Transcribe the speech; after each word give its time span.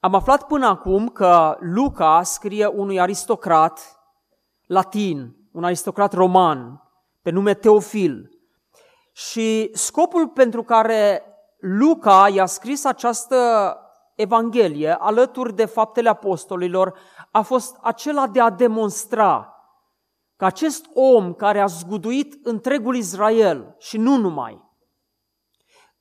Am 0.00 0.14
aflat 0.14 0.46
până 0.46 0.66
acum 0.66 1.08
că 1.08 1.56
Luca 1.60 2.22
scrie 2.22 2.66
unui 2.66 3.00
aristocrat 3.00 4.00
latin, 4.66 5.36
un 5.52 5.64
aristocrat 5.64 6.12
roman, 6.12 6.82
pe 7.22 7.30
nume 7.30 7.54
Teofil. 7.54 8.30
Și 9.12 9.70
scopul 9.72 10.28
pentru 10.28 10.62
care 10.62 11.22
Luca 11.58 12.28
i-a 12.28 12.46
scris 12.46 12.84
această 12.84 13.36
Evanghelie 14.14 14.96
alături 14.98 15.54
de 15.54 15.64
faptele 15.64 16.08
apostolilor 16.08 16.98
a 17.30 17.40
fost 17.40 17.76
acela 17.82 18.26
de 18.26 18.40
a 18.40 18.50
demonstra 18.50 19.50
că 20.36 20.44
acest 20.44 20.86
om 20.94 21.34
care 21.34 21.60
a 21.60 21.66
zguduit 21.66 22.46
întregul 22.46 22.96
Israel 22.96 23.74
și 23.78 23.98
nu 23.98 24.16
numai, 24.16 24.65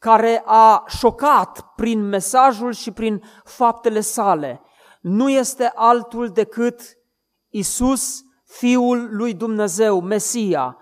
care 0.05 0.41
a 0.45 0.83
șocat 0.87 1.73
prin 1.75 2.07
mesajul 2.07 2.73
și 2.73 2.91
prin 2.91 3.23
faptele 3.43 3.99
sale, 3.99 4.61
nu 5.01 5.29
este 5.29 5.71
altul 5.75 6.29
decât 6.29 6.81
Isus, 7.49 8.21
Fiul 8.43 9.15
lui 9.15 9.33
Dumnezeu, 9.33 10.01
Mesia, 10.01 10.77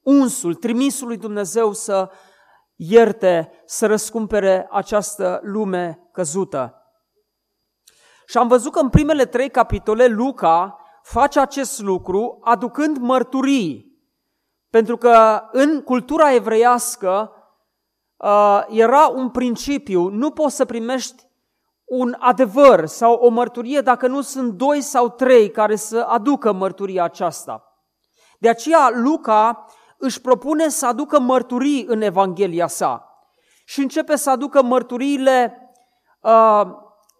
unsul, 0.00 0.54
trimisul 0.54 1.06
lui 1.06 1.16
Dumnezeu 1.16 1.72
să 1.72 2.10
ierte, 2.76 3.50
să 3.64 3.86
răscumpere 3.86 4.68
această 4.70 5.40
lume 5.42 6.08
căzută. 6.12 6.74
Și 8.26 8.38
am 8.38 8.48
văzut 8.48 8.72
că 8.72 8.78
în 8.78 8.88
primele 8.88 9.26
trei 9.26 9.50
capitole 9.50 10.06
Luca 10.06 10.78
face 11.02 11.40
acest 11.40 11.80
lucru 11.80 12.38
aducând 12.42 12.96
mărturii. 12.96 13.86
Pentru 14.70 14.96
că 14.96 15.42
în 15.52 15.82
cultura 15.82 16.34
evreiască 16.34 17.32
uh, 18.18 18.64
era 18.68 19.06
un 19.06 19.30
principiu, 19.30 20.08
nu 20.08 20.30
poți 20.30 20.56
să 20.56 20.64
primești 20.64 21.26
un 21.84 22.16
adevăr 22.18 22.86
sau 22.86 23.12
o 23.14 23.28
mărturie 23.28 23.80
dacă 23.80 24.06
nu 24.06 24.20
sunt 24.20 24.52
doi 24.52 24.80
sau 24.80 25.08
trei 25.08 25.50
care 25.50 25.76
să 25.76 26.06
aducă 26.08 26.52
mărturia 26.52 27.04
aceasta. 27.04 27.62
De 28.38 28.48
aceea 28.48 28.90
Luca 28.94 29.64
își 29.98 30.20
propune 30.20 30.68
să 30.68 30.86
aducă 30.86 31.20
mărturii 31.20 31.84
în 31.88 32.02
Evanghelia 32.02 32.66
sa 32.66 33.08
și 33.64 33.80
începe 33.80 34.16
să 34.16 34.30
aducă 34.30 34.62
mărturiile 34.62 35.58
uh, 36.20 36.62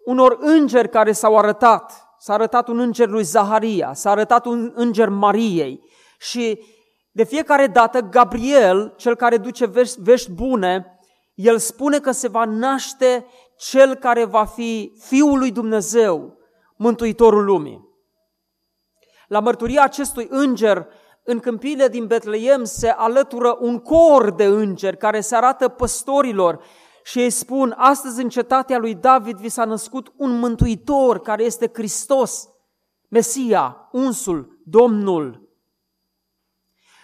unor 0.04 0.36
îngeri 0.40 0.88
care 0.88 1.12
s-au 1.12 1.38
arătat. 1.38 2.06
S-a 2.18 2.32
arătat 2.32 2.68
un 2.68 2.78
înger 2.78 3.08
lui 3.08 3.22
Zaharia, 3.22 3.92
s-a 3.92 4.10
arătat 4.10 4.46
un 4.46 4.72
înger 4.74 5.08
Mariei 5.08 5.82
și 6.18 6.64
de 7.18 7.24
fiecare 7.24 7.66
dată 7.66 8.00
Gabriel, 8.00 8.94
cel 8.96 9.14
care 9.14 9.36
duce 9.36 9.66
vești, 9.66 10.00
vești 10.00 10.30
bune, 10.30 10.98
el 11.34 11.58
spune 11.58 11.98
că 11.98 12.10
se 12.10 12.28
va 12.28 12.44
naște 12.44 13.26
cel 13.56 13.94
care 13.94 14.24
va 14.24 14.44
fi 14.44 14.92
Fiul 14.98 15.38
lui 15.38 15.50
Dumnezeu, 15.50 16.38
Mântuitorul 16.76 17.44
lumii. 17.44 17.88
La 19.28 19.40
mărturia 19.40 19.82
acestui 19.82 20.26
înger, 20.30 20.86
în 21.24 21.38
câmpiile 21.38 21.88
din 21.88 22.06
Betleem 22.06 22.64
se 22.64 22.88
alătură 22.88 23.56
un 23.60 23.78
cor 23.78 24.30
de 24.30 24.44
îngeri 24.44 24.96
care 24.96 25.20
se 25.20 25.36
arată 25.36 25.68
păstorilor 25.68 26.64
și 27.04 27.20
ei 27.20 27.30
spun, 27.30 27.74
astăzi 27.76 28.22
în 28.22 28.28
cetatea 28.28 28.78
lui 28.78 28.94
David 28.94 29.36
vi 29.36 29.48
s-a 29.48 29.64
născut 29.64 30.12
un 30.16 30.38
mântuitor 30.38 31.20
care 31.20 31.44
este 31.44 31.70
Hristos, 31.74 32.48
Mesia, 33.08 33.88
unsul, 33.92 34.60
Domnul. 34.64 35.47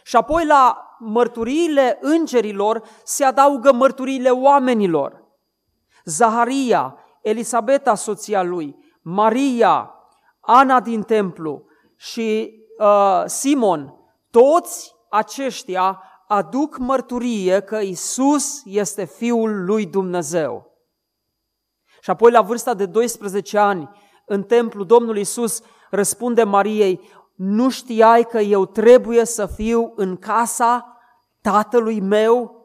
Și 0.06 0.16
apoi 0.16 0.46
la 0.46 0.96
mărturiile 0.98 1.98
îngerilor 2.00 2.82
se 3.04 3.24
adaugă 3.24 3.72
mărturiile 3.72 4.30
oamenilor. 4.30 5.24
Zaharia, 6.04 6.96
Elisabeta, 7.22 7.94
soția 7.94 8.42
lui, 8.42 8.76
Maria, 9.02 9.94
Ana 10.40 10.80
din 10.80 11.02
templu 11.02 11.64
și 11.96 12.54
uh, 12.78 13.22
Simon, 13.26 13.94
toți 14.30 14.94
aceștia 15.10 16.02
aduc 16.28 16.78
mărturie 16.78 17.60
că 17.60 17.76
Isus 17.76 18.62
este 18.64 19.04
Fiul 19.04 19.64
lui 19.64 19.86
Dumnezeu. 19.86 20.72
Și 22.00 22.10
apoi 22.10 22.30
la 22.30 22.42
vârsta 22.42 22.74
de 22.74 22.86
12 22.86 23.58
ani, 23.58 23.90
în 24.26 24.42
templu, 24.42 24.84
Domnul 24.84 25.16
Isus 25.16 25.62
răspunde 25.90 26.42
Mariei, 26.42 27.00
nu 27.34 27.70
știai 27.70 28.24
că 28.24 28.38
eu 28.38 28.66
trebuie 28.66 29.24
să 29.24 29.46
fiu 29.46 29.92
în 29.96 30.16
casa 30.16 30.98
tatălui 31.40 32.00
meu? 32.00 32.62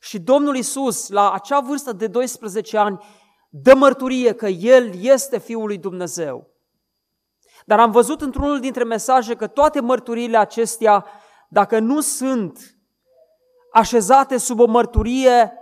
Și 0.00 0.18
Domnul 0.18 0.56
Isus, 0.56 1.08
la 1.08 1.32
acea 1.32 1.60
vârstă 1.60 1.92
de 1.92 2.06
12 2.06 2.78
ani, 2.78 2.98
dă 3.48 3.74
mărturie 3.74 4.32
că 4.32 4.46
El 4.46 4.90
este 5.00 5.38
Fiul 5.38 5.66
lui 5.66 5.78
Dumnezeu. 5.78 6.46
Dar 7.66 7.80
am 7.80 7.90
văzut 7.90 8.20
într-unul 8.20 8.60
dintre 8.60 8.84
mesaje 8.84 9.34
că 9.34 9.46
toate 9.46 9.80
mărturiile 9.80 10.36
acestea, 10.36 11.06
dacă 11.48 11.78
nu 11.78 12.00
sunt 12.00 12.78
așezate 13.72 14.36
sub 14.36 14.60
o 14.60 14.66
mărturie 14.66 15.52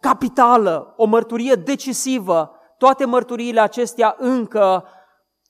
capitală, 0.00 0.94
o 0.96 1.04
mărturie 1.04 1.54
decisivă, 1.54 2.50
toate 2.78 3.04
mărturiile 3.04 3.60
acestea 3.60 4.14
încă 4.18 4.84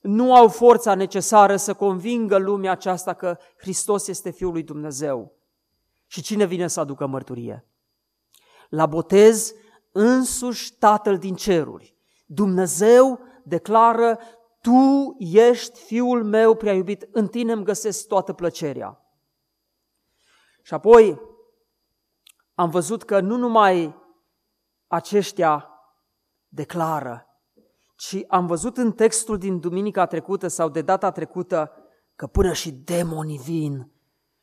nu 0.05 0.35
au 0.35 0.47
forța 0.47 0.95
necesară 0.95 1.55
să 1.55 1.73
convingă 1.73 2.37
lumea 2.37 2.71
aceasta 2.71 3.13
că 3.13 3.37
Hristos 3.57 4.07
este 4.07 4.29
Fiul 4.29 4.51
lui 4.51 4.63
Dumnezeu. 4.63 5.33
Și 6.07 6.21
cine 6.21 6.45
vine 6.45 6.67
să 6.67 6.79
aducă 6.79 7.05
mărturie? 7.05 7.67
La 8.69 8.85
botez, 8.85 9.53
însuși 9.91 10.73
Tatăl 10.73 11.17
din 11.17 11.35
ceruri. 11.35 11.95
Dumnezeu 12.25 13.19
declară, 13.43 14.19
Tu 14.61 15.15
ești 15.19 15.79
Fiul 15.79 16.23
meu 16.23 16.55
prea 16.55 16.73
iubit, 16.73 17.07
în 17.11 17.27
tine 17.27 17.51
îmi 17.51 17.63
găsesc 17.63 18.07
toată 18.07 18.33
plăcerea. 18.33 18.99
Și 20.61 20.73
apoi, 20.73 21.21
am 22.53 22.69
văzut 22.69 23.03
că 23.03 23.19
nu 23.19 23.37
numai 23.37 23.95
aceștia 24.87 25.69
declară, 26.47 27.34
ci 27.95 28.23
am 28.27 28.45
văzut 28.45 28.77
în 28.77 28.91
textul 28.91 29.37
din 29.37 29.59
duminica 29.59 30.05
trecută 30.05 30.47
sau 30.47 30.69
de 30.69 30.81
data 30.81 31.11
trecută 31.11 31.71
că 32.15 32.27
până 32.27 32.53
și 32.53 32.71
demonii 32.71 33.41
vin 33.45 33.91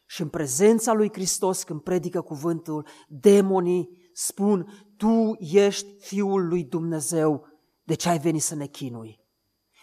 și 0.07 0.23
în 0.23 0.29
prezența 0.29 0.93
lui 0.93 1.13
Hristos 1.13 1.63
când 1.63 1.81
predică 1.81 2.21
cuvântul, 2.21 2.87
demonii 3.09 4.11
spun, 4.13 4.87
tu 4.97 5.37
ești 5.39 5.87
Fiul 5.99 6.49
lui 6.49 6.65
Dumnezeu, 6.65 7.47
de 7.83 7.95
ce 7.95 8.09
ai 8.09 8.19
venit 8.19 8.43
să 8.43 8.55
ne 8.55 8.67
chinui? 8.67 9.21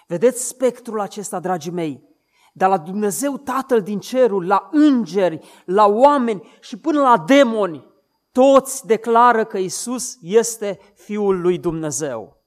Vedeți 0.07 0.47
spectrul 0.47 0.99
acesta, 0.99 1.39
dragii 1.39 1.71
mei? 1.71 2.07
De 2.53 2.65
la 2.65 2.77
Dumnezeu 2.77 3.37
Tatăl 3.37 3.81
din 3.81 3.99
cerul, 3.99 4.47
la 4.47 4.69
îngeri, 4.71 5.39
la 5.65 5.85
oameni 5.87 6.43
și 6.59 6.77
până 6.77 7.01
la 7.01 7.23
demoni, 7.27 7.85
toți 8.31 8.85
declară 8.85 9.45
că 9.45 9.57
Isus 9.57 10.17
este 10.21 10.79
Fiul 10.93 11.41
lui 11.41 11.57
Dumnezeu. 11.57 12.38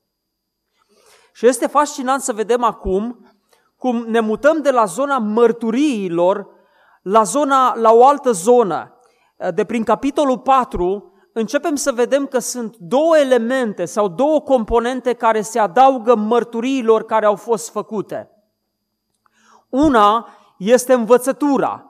Și 1.33 1.47
este 1.47 1.67
fascinant 1.67 2.21
să 2.21 2.33
vedem 2.33 2.65
acum 2.65 3.27
cum 3.77 3.97
ne 3.97 4.21
mutăm 4.21 4.63
de 4.63 4.71
la 4.71 4.85
zona 4.85 5.19
mărturiilor 5.19 6.47
la, 7.03 7.23
zona, 7.23 7.75
la 7.75 7.93
o 7.93 8.07
altă 8.07 8.31
zonă. 8.31 8.97
De 9.55 9.65
prin 9.65 9.85
capitolul 9.85 10.39
4 10.39 11.13
începem 11.33 11.75
să 11.75 11.93
vedem 11.93 12.27
că 12.27 12.39
sunt 12.39 12.77
două 12.77 13.19
elemente 13.19 13.85
sau 13.85 14.09
două 14.09 14.41
componente 14.41 15.13
care 15.13 15.41
se 15.41 15.59
adaugă 15.59 16.15
mărturiilor 16.15 17.05
care 17.05 17.27
au 17.27 17.37
fost 17.37 17.71
făcute. 17.71 18.31
Una 19.69 20.29
este 20.59 20.93
învățătura. 20.93 21.87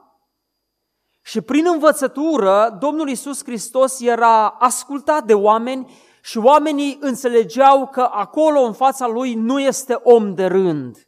Și 1.22 1.40
prin 1.40 1.66
învățătură, 1.72 2.76
Domnul 2.80 3.08
Isus 3.08 3.44
Hristos 3.44 4.00
era 4.00 4.48
ascultat 4.48 5.24
de 5.24 5.34
oameni 5.34 5.92
și 6.24 6.38
oamenii 6.38 6.98
înțelegeau 7.00 7.86
că 7.86 8.00
acolo 8.00 8.60
în 8.60 8.72
fața 8.72 9.06
lui 9.06 9.34
nu 9.34 9.60
este 9.60 10.00
om 10.02 10.34
de 10.34 10.46
rând. 10.46 11.06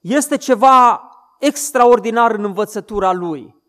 Este 0.00 0.36
ceva 0.36 1.08
extraordinar 1.38 2.30
în 2.30 2.44
învățătura 2.44 3.12
lui. 3.12 3.62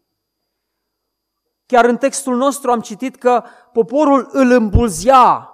Chiar 1.65 1.85
în 1.85 1.97
textul 1.97 2.35
nostru 2.35 2.71
am 2.71 2.81
citit 2.81 3.15
că 3.15 3.43
poporul 3.73 4.27
îl 4.31 4.51
îmbulzea, 4.51 5.49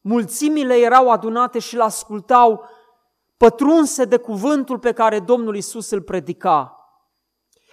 mulțimile 0.00 0.74
erau 0.74 1.10
adunate 1.10 1.58
și 1.58 1.74
îl 1.74 1.80
ascultau 1.80 2.64
pătrunse 3.36 4.04
de 4.04 4.16
cuvântul 4.16 4.78
pe 4.78 4.92
care 4.92 5.20
Domnul 5.20 5.56
Isus 5.56 5.90
îl 5.90 6.02
predica. 6.02 6.72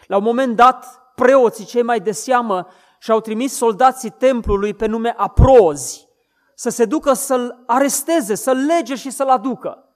La 0.07 0.17
un 0.17 0.23
moment 0.23 0.55
dat, 0.55 1.11
preoții 1.15 1.65
cei 1.65 1.81
mai 1.81 1.99
de 1.99 2.11
seamă 2.11 2.67
și-au 3.05 3.19
trimis 3.19 3.55
soldații 3.55 4.09
templului 4.09 4.73
pe 4.73 4.85
nume 4.85 5.13
aprozi 5.17 6.07
să 6.55 6.69
se 6.69 6.85
ducă 6.85 7.13
să-l 7.13 7.63
aresteze, 7.67 8.35
să-l 8.35 8.57
lege 8.57 8.95
și 8.95 9.09
să-l 9.09 9.29
aducă. 9.29 9.95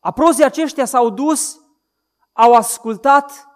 Aprozii 0.00 0.44
aceștia 0.44 0.84
s-au 0.84 1.10
dus, 1.10 1.60
au 2.32 2.54
ascultat 2.54 3.48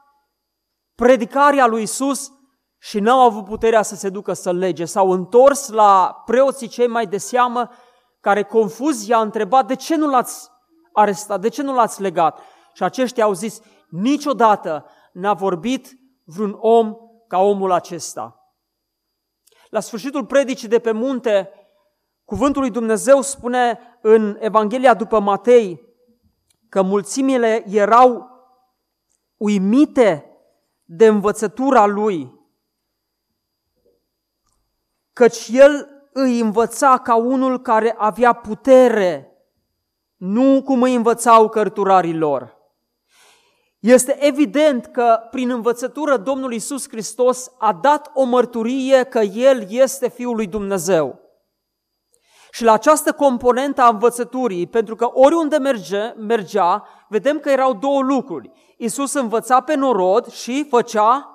predicarea 0.94 1.66
lui 1.66 1.82
Isus 1.82 2.32
și 2.78 3.00
n-au 3.00 3.20
avut 3.20 3.44
puterea 3.44 3.82
să 3.82 3.94
se 3.94 4.08
ducă 4.08 4.32
să-l 4.32 4.56
lege. 4.56 4.84
S-au 4.84 5.10
întors 5.10 5.68
la 5.68 6.22
preoții 6.24 6.68
cei 6.68 6.88
mai 6.88 7.06
de 7.06 7.18
seamă, 7.18 7.70
care 8.20 8.42
confuz 8.42 9.06
i-a 9.06 9.20
întrebat 9.20 9.66
de 9.66 9.74
ce 9.74 9.96
nu 9.96 10.08
l-ați 10.08 10.50
arestat, 10.92 11.40
de 11.40 11.48
ce 11.48 11.62
nu 11.62 11.74
l-ați 11.74 12.00
legat? 12.00 12.40
Și 12.72 12.82
aceștia 12.82 13.24
au 13.24 13.32
zis, 13.32 13.60
niciodată 13.88 14.86
n-a 15.12 15.32
vorbit 15.32 15.98
vreun 16.24 16.56
om 16.60 16.96
ca 17.28 17.38
omul 17.38 17.72
acesta. 17.72 18.38
La 19.74 19.80
sfârșitul 19.80 20.26
predicii 20.26 20.68
de 20.68 20.78
pe 20.78 20.92
munte, 20.92 21.50
cuvântul 22.24 22.60
lui 22.60 22.70
Dumnezeu 22.70 23.20
spune 23.20 23.78
în 24.00 24.36
Evanghelia 24.40 24.94
după 24.94 25.20
Matei 25.20 25.88
că 26.68 26.82
mulțimile 26.82 27.64
erau 27.68 28.28
uimite 29.36 30.30
de 30.84 31.06
învățătura 31.06 31.86
lui, 31.86 32.32
căci 35.12 35.48
el 35.52 35.88
îi 36.12 36.40
învăța 36.40 36.98
ca 36.98 37.14
unul 37.14 37.60
care 37.60 37.94
avea 37.98 38.32
putere, 38.32 39.32
nu 40.16 40.62
cum 40.62 40.82
îi 40.82 40.94
învățau 40.94 41.48
cărturarii 41.48 42.16
lor. 42.16 42.53
Este 43.84 44.24
evident 44.26 44.86
că 44.86 45.20
prin 45.30 45.50
învățătură 45.50 46.16
Domnul 46.16 46.52
Isus 46.52 46.88
Hristos 46.88 47.50
a 47.58 47.72
dat 47.72 48.10
o 48.14 48.24
mărturie 48.24 49.02
că 49.02 49.18
El 49.18 49.66
este 49.68 50.08
Fiul 50.08 50.36
lui 50.36 50.46
Dumnezeu. 50.46 51.20
Și 52.50 52.64
la 52.64 52.72
această 52.72 53.12
componentă 53.12 53.82
a 53.82 53.88
învățăturii, 53.88 54.66
pentru 54.66 54.94
că 54.94 55.10
oriunde 55.12 55.56
merge, 55.56 56.12
mergea, 56.16 56.88
vedem 57.08 57.38
că 57.38 57.50
erau 57.50 57.74
două 57.74 58.02
lucruri. 58.02 58.50
Isus 58.76 59.12
învăța 59.12 59.60
pe 59.60 59.74
norod 59.74 60.30
și 60.30 60.66
făcea 60.68 61.28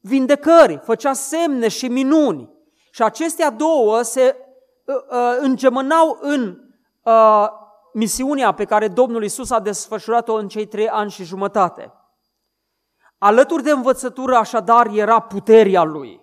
vindecări, 0.00 0.80
făcea 0.82 1.12
semne 1.12 1.68
și 1.68 1.88
minuni. 1.88 2.50
Și 2.90 3.02
acestea 3.02 3.50
două 3.50 4.02
se 4.02 4.36
uh, 4.84 4.94
uh, 4.94 5.36
îngemănau 5.40 6.18
în 6.20 6.58
uh, 7.02 7.62
misiunea 7.94 8.52
pe 8.52 8.64
care 8.64 8.88
Domnul 8.88 9.24
Isus 9.24 9.50
a 9.50 9.60
desfășurat-o 9.60 10.34
în 10.34 10.48
cei 10.48 10.66
trei 10.66 10.88
ani 10.88 11.10
și 11.10 11.24
jumătate. 11.24 11.92
Alături 13.18 13.62
de 13.62 13.70
învățătură, 13.70 14.36
așadar, 14.36 14.86
era 14.86 15.20
puterea 15.20 15.82
lui. 15.82 16.22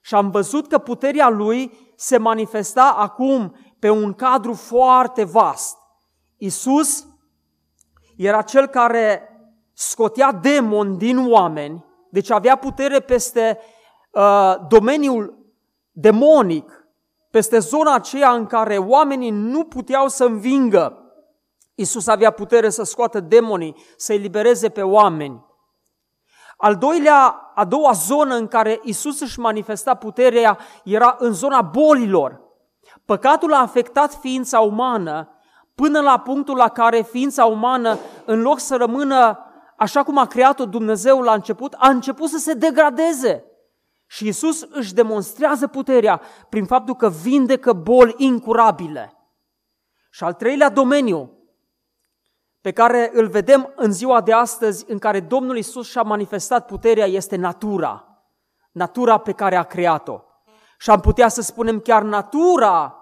Și 0.00 0.14
am 0.14 0.30
văzut 0.30 0.68
că 0.68 0.78
puterea 0.78 1.28
lui 1.28 1.92
se 1.96 2.16
manifesta 2.16 2.94
acum 2.96 3.56
pe 3.78 3.90
un 3.90 4.12
cadru 4.12 4.52
foarte 4.52 5.24
vast. 5.24 5.76
Isus 6.36 7.06
era 8.16 8.42
cel 8.42 8.66
care 8.66 9.28
scotea 9.72 10.32
demoni 10.32 10.96
din 10.98 11.30
oameni, 11.30 11.84
deci 12.10 12.30
avea 12.30 12.56
putere 12.56 13.00
peste 13.00 13.58
uh, 14.10 14.54
domeniul 14.68 15.38
demonic, 15.90 16.83
peste 17.34 17.58
zona 17.58 17.94
aceea 17.94 18.32
în 18.32 18.46
care 18.46 18.78
oamenii 18.78 19.30
nu 19.30 19.64
puteau 19.64 20.08
să 20.08 20.24
învingă. 20.24 20.98
Isus 21.74 22.06
avea 22.06 22.30
putere 22.30 22.70
să 22.70 22.82
scoată 22.82 23.20
demonii, 23.20 23.76
să 23.96 24.12
elibereze 24.12 24.68
pe 24.68 24.82
oameni. 24.82 25.44
Al 26.56 26.76
doilea, 26.76 27.52
a 27.54 27.64
doua 27.64 27.92
zonă 27.92 28.34
în 28.34 28.46
care 28.46 28.80
Isus 28.82 29.20
își 29.20 29.40
manifesta 29.40 29.94
puterea 29.94 30.58
era 30.84 31.16
în 31.18 31.32
zona 31.32 31.60
bolilor. 31.62 32.40
Păcatul 33.04 33.52
a 33.52 33.60
afectat 33.60 34.14
ființa 34.14 34.60
umană 34.60 35.28
până 35.74 36.00
la 36.00 36.18
punctul 36.18 36.56
la 36.56 36.68
care 36.68 37.02
ființa 37.02 37.44
umană, 37.44 37.98
în 38.24 38.40
loc 38.40 38.58
să 38.58 38.76
rămână 38.76 39.38
așa 39.76 40.02
cum 40.02 40.18
a 40.18 40.26
creat-o 40.26 40.64
Dumnezeu 40.64 41.20
la 41.20 41.32
început, 41.32 41.74
a 41.78 41.88
început 41.88 42.28
să 42.28 42.38
se 42.38 42.52
degradeze. 42.52 43.44
Și 44.14 44.26
Isus 44.26 44.66
își 44.70 44.94
demonstrează 44.94 45.66
puterea 45.66 46.20
prin 46.48 46.64
faptul 46.64 46.94
că 46.94 47.08
vindecă 47.08 47.72
boli 47.72 48.14
incurabile. 48.16 49.12
Și 50.10 50.24
al 50.24 50.32
treilea 50.32 50.68
domeniu 50.68 51.38
pe 52.60 52.72
care 52.72 53.10
îl 53.12 53.28
vedem 53.28 53.72
în 53.76 53.92
ziua 53.92 54.20
de 54.20 54.32
astăzi, 54.32 54.84
în 54.88 54.98
care 54.98 55.20
Domnul 55.20 55.56
Isus 55.56 55.88
și-a 55.88 56.02
manifestat 56.02 56.66
puterea, 56.66 57.06
este 57.06 57.36
natura. 57.36 58.22
Natura 58.72 59.18
pe 59.18 59.32
care 59.32 59.56
a 59.56 59.62
creat-o. 59.62 60.20
Și 60.78 60.90
am 60.90 61.00
putea 61.00 61.28
să 61.28 61.42
spunem 61.42 61.80
chiar 61.80 62.02
natura 62.02 62.96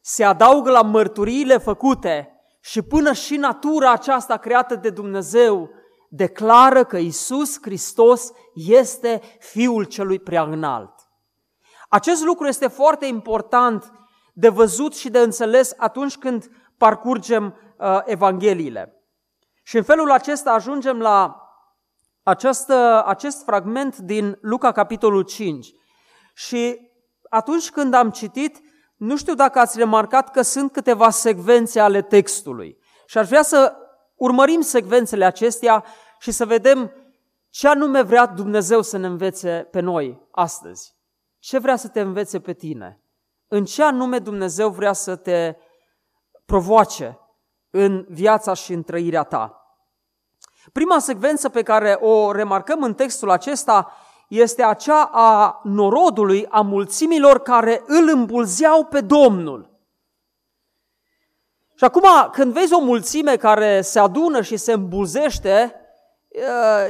se 0.00 0.24
adaugă 0.24 0.70
la 0.70 0.82
mărturiile 0.82 1.58
făcute 1.58 2.40
și 2.60 2.82
până 2.82 3.12
și 3.12 3.36
natura 3.36 3.92
aceasta 3.92 4.36
creată 4.36 4.74
de 4.74 4.90
Dumnezeu 4.90 5.70
declară 6.16 6.84
că 6.84 6.96
Isus 6.96 7.58
Hristos 7.60 8.32
este 8.54 9.20
Fiul 9.38 9.84
celui 9.84 10.18
prea 10.18 10.42
înalt. 10.42 10.94
Acest 11.88 12.24
lucru 12.24 12.46
este 12.46 12.66
foarte 12.66 13.06
important 13.06 13.92
de 14.32 14.48
văzut 14.48 14.94
și 14.94 15.10
de 15.10 15.18
înțeles 15.18 15.74
atunci 15.76 16.16
când 16.16 16.50
parcurgem 16.76 17.56
uh, 17.78 18.00
Evangheliile. 18.04 19.02
Și 19.62 19.76
în 19.76 19.82
felul 19.82 20.10
acesta 20.10 20.52
ajungem 20.52 20.98
la 20.98 21.36
această, 22.22 23.04
acest 23.06 23.44
fragment 23.44 23.96
din 23.96 24.38
Luca, 24.40 24.72
capitolul 24.72 25.22
5. 25.22 25.74
Și 26.34 26.90
atunci 27.28 27.70
când 27.70 27.94
am 27.94 28.10
citit, 28.10 28.60
nu 28.96 29.16
știu 29.16 29.34
dacă 29.34 29.58
ați 29.58 29.78
remarcat 29.78 30.30
că 30.30 30.42
sunt 30.42 30.72
câteva 30.72 31.10
secvențe 31.10 31.80
ale 31.80 32.02
textului. 32.02 32.78
Și 33.06 33.18
aș 33.18 33.28
vrea 33.28 33.42
să 33.42 33.76
urmărim 34.14 34.60
secvențele 34.60 35.24
acestea 35.24 35.84
și 36.24 36.30
să 36.30 36.46
vedem 36.46 36.92
ce 37.50 37.68
anume 37.68 38.02
vrea 38.02 38.26
Dumnezeu 38.26 38.82
să 38.82 38.96
ne 38.96 39.06
învețe 39.06 39.68
pe 39.70 39.80
noi 39.80 40.20
astăzi. 40.30 40.94
Ce 41.38 41.58
vrea 41.58 41.76
să 41.76 41.88
te 41.88 42.00
învețe 42.00 42.40
pe 42.40 42.52
tine? 42.52 43.00
În 43.48 43.64
ce 43.64 43.82
anume 43.82 44.18
Dumnezeu 44.18 44.70
vrea 44.70 44.92
să 44.92 45.16
te 45.16 45.56
provoace 46.44 47.18
în 47.70 48.06
viața 48.08 48.54
și 48.54 48.72
în 48.72 48.82
trăirea 48.82 49.22
ta? 49.22 49.76
Prima 50.72 50.98
secvență 50.98 51.48
pe 51.48 51.62
care 51.62 51.92
o 51.92 52.32
remarcăm 52.32 52.82
în 52.82 52.94
textul 52.94 53.30
acesta 53.30 53.92
este 54.28 54.62
acea 54.62 55.10
a 55.12 55.60
norodului, 55.64 56.46
a 56.46 56.60
mulțimilor 56.60 57.38
care 57.38 57.82
îl 57.86 58.08
îmbulzeau 58.12 58.84
pe 58.84 59.00
Domnul. 59.00 59.70
Și 61.74 61.84
acum, 61.84 62.06
când 62.32 62.52
vezi 62.52 62.74
o 62.74 62.80
mulțime 62.80 63.36
care 63.36 63.80
se 63.80 63.98
adună 63.98 64.42
și 64.42 64.56
se 64.56 64.72
îmbulzește, 64.72 65.78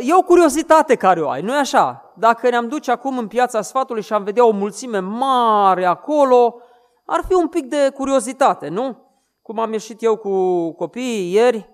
e 0.00 0.14
o 0.14 0.22
curiozitate 0.22 0.94
care 0.94 1.22
o 1.22 1.28
ai, 1.28 1.42
nu 1.42 1.54
e 1.54 1.58
așa? 1.58 2.12
Dacă 2.16 2.48
ne-am 2.48 2.68
duce 2.68 2.90
acum 2.90 3.18
în 3.18 3.26
piața 3.26 3.62
sfatului 3.62 4.02
și 4.02 4.12
am 4.12 4.24
vedea 4.24 4.46
o 4.46 4.50
mulțime 4.50 4.98
mare 4.98 5.84
acolo, 5.84 6.60
ar 7.06 7.24
fi 7.28 7.34
un 7.34 7.48
pic 7.48 7.66
de 7.66 7.90
curiozitate, 7.94 8.68
nu? 8.68 8.96
Cum 9.42 9.58
am 9.58 9.72
ieșit 9.72 10.02
eu 10.02 10.16
cu 10.16 10.72
copiii 10.72 11.32
ieri 11.32 11.70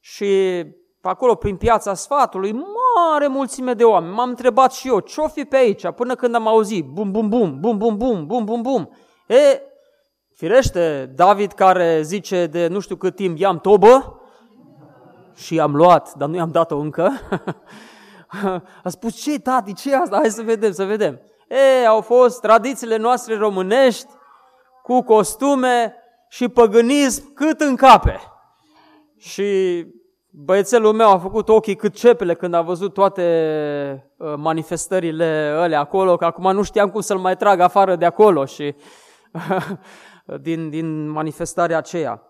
și 0.00 0.26
pe 1.00 1.08
acolo 1.08 1.34
prin 1.34 1.56
piața 1.56 1.94
sfatului, 1.94 2.52
mare 2.52 3.26
mulțime 3.26 3.72
de 3.72 3.84
oameni. 3.84 4.14
M-am 4.14 4.28
întrebat 4.28 4.72
și 4.72 4.88
eu, 4.88 5.00
ce-o 5.00 5.28
fi 5.28 5.44
pe 5.44 5.56
aici? 5.56 5.90
Până 5.90 6.14
când 6.14 6.34
am 6.34 6.46
auzit, 6.46 6.84
bum, 6.84 7.10
bum, 7.10 7.28
bum, 7.28 7.60
bum, 7.60 7.78
bum, 7.78 7.96
bum, 7.96 8.26
bum, 8.26 8.44
bum, 8.44 8.62
bum. 8.62 8.90
E, 9.26 9.62
firește, 10.34 11.12
David 11.14 11.52
care 11.52 12.02
zice 12.02 12.46
de 12.46 12.66
nu 12.66 12.80
știu 12.80 12.96
cât 12.96 13.14
timp, 13.14 13.38
i-am 13.38 13.58
tobă, 13.58 14.20
și 15.36 15.60
am 15.60 15.76
luat, 15.76 16.14
dar 16.14 16.28
nu 16.28 16.34
i-am 16.34 16.50
dat-o 16.50 16.76
încă. 16.78 17.10
A 18.84 18.88
spus, 18.88 19.14
ce 19.22 19.38
tati, 19.38 19.74
ce 19.74 19.94
asta? 19.94 20.16
Hai 20.16 20.30
să 20.30 20.42
vedem, 20.42 20.72
să 20.72 20.84
vedem. 20.84 21.20
E, 21.48 21.86
au 21.86 22.00
fost 22.00 22.40
tradițiile 22.40 22.96
noastre 22.96 23.36
românești 23.36 24.06
cu 24.82 25.02
costume 25.02 25.94
și 26.28 26.48
păgânism 26.48 27.32
cât 27.34 27.60
în 27.60 27.76
cape. 27.76 28.20
Și 29.16 29.84
băiețelul 30.30 30.92
meu 30.92 31.10
a 31.10 31.18
făcut 31.18 31.48
ochii 31.48 31.76
cât 31.76 31.94
cepele 31.94 32.34
când 32.34 32.54
a 32.54 32.62
văzut 32.62 32.92
toate 32.92 34.12
uh, 34.16 34.34
manifestările 34.36 35.54
alea 35.58 35.80
acolo, 35.80 36.16
că 36.16 36.24
acum 36.24 36.52
nu 36.52 36.62
știam 36.62 36.90
cum 36.90 37.00
să-l 37.00 37.18
mai 37.18 37.36
trag 37.36 37.60
afară 37.60 37.96
de 37.96 38.04
acolo 38.04 38.44
și 38.44 38.74
din, 40.40 40.70
din 40.70 41.08
manifestarea 41.08 41.76
aceea. 41.76 42.22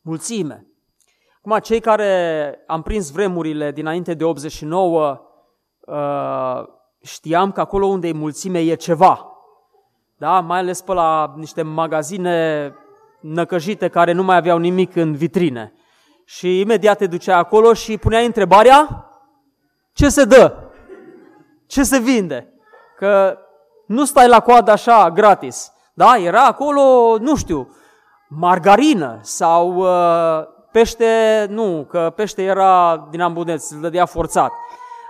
Mulțime. 0.00 0.73
Acum, 1.46 1.58
cei 1.58 1.80
care 1.80 2.58
am 2.66 2.82
prins 2.82 3.10
vremurile 3.10 3.72
dinainte 3.72 4.14
de 4.14 4.24
89, 4.24 5.20
uh, 5.80 6.64
știam 7.02 7.52
că 7.52 7.60
acolo 7.60 7.86
unde 7.86 8.08
e 8.08 8.12
mulțime 8.12 8.58
e 8.58 8.74
ceva. 8.74 9.26
Da? 10.16 10.40
Mai 10.40 10.58
ales 10.58 10.80
pe 10.80 10.92
la 10.92 11.34
niște 11.36 11.62
magazine 11.62 12.72
năcăjite 13.20 13.88
care 13.88 14.12
nu 14.12 14.22
mai 14.22 14.36
aveau 14.36 14.58
nimic 14.58 14.96
în 14.96 15.14
vitrine. 15.14 15.72
Și 16.24 16.60
imediat 16.60 16.98
te 16.98 17.06
ducea 17.06 17.36
acolo 17.36 17.72
și 17.72 17.98
puneai 17.98 18.26
întrebarea, 18.26 19.10
ce 19.92 20.08
se 20.08 20.24
dă? 20.24 20.56
Ce 21.66 21.82
se 21.82 21.98
vinde? 21.98 22.52
Că 22.96 23.38
nu 23.86 24.04
stai 24.04 24.28
la 24.28 24.40
coadă 24.40 24.70
așa 24.70 25.10
gratis. 25.10 25.72
Da, 25.94 26.16
era 26.16 26.44
acolo, 26.44 27.16
nu 27.18 27.36
știu, 27.36 27.76
margarină 28.28 29.18
sau 29.22 29.74
uh, 29.74 30.52
pește, 30.74 31.46
nu, 31.50 31.86
că 31.88 32.12
pește 32.16 32.42
era 32.42 33.06
din 33.10 33.20
ambuneț, 33.20 33.70
îl 33.70 33.80
dădea 33.80 34.04
forțat. 34.06 34.52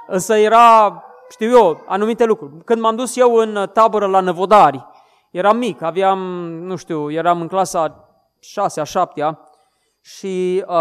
Însă 0.06 0.36
era, 0.36 1.02
știu 1.30 1.56
eu, 1.56 1.82
anumite 1.86 2.24
lucruri. 2.24 2.64
Când 2.64 2.80
m-am 2.80 2.96
dus 2.96 3.16
eu 3.16 3.34
în 3.34 3.68
tabără 3.72 4.06
la 4.06 4.20
Năvodari, 4.20 4.86
eram 5.30 5.56
mic, 5.56 5.82
aveam, 5.82 6.18
nu 6.42 6.76
știu, 6.76 7.10
eram 7.10 7.40
în 7.40 7.48
clasa 7.48 8.08
6 8.40 8.80
a 8.80 8.84
7 8.84 9.38
și 10.00 10.64
uh, 10.66 10.74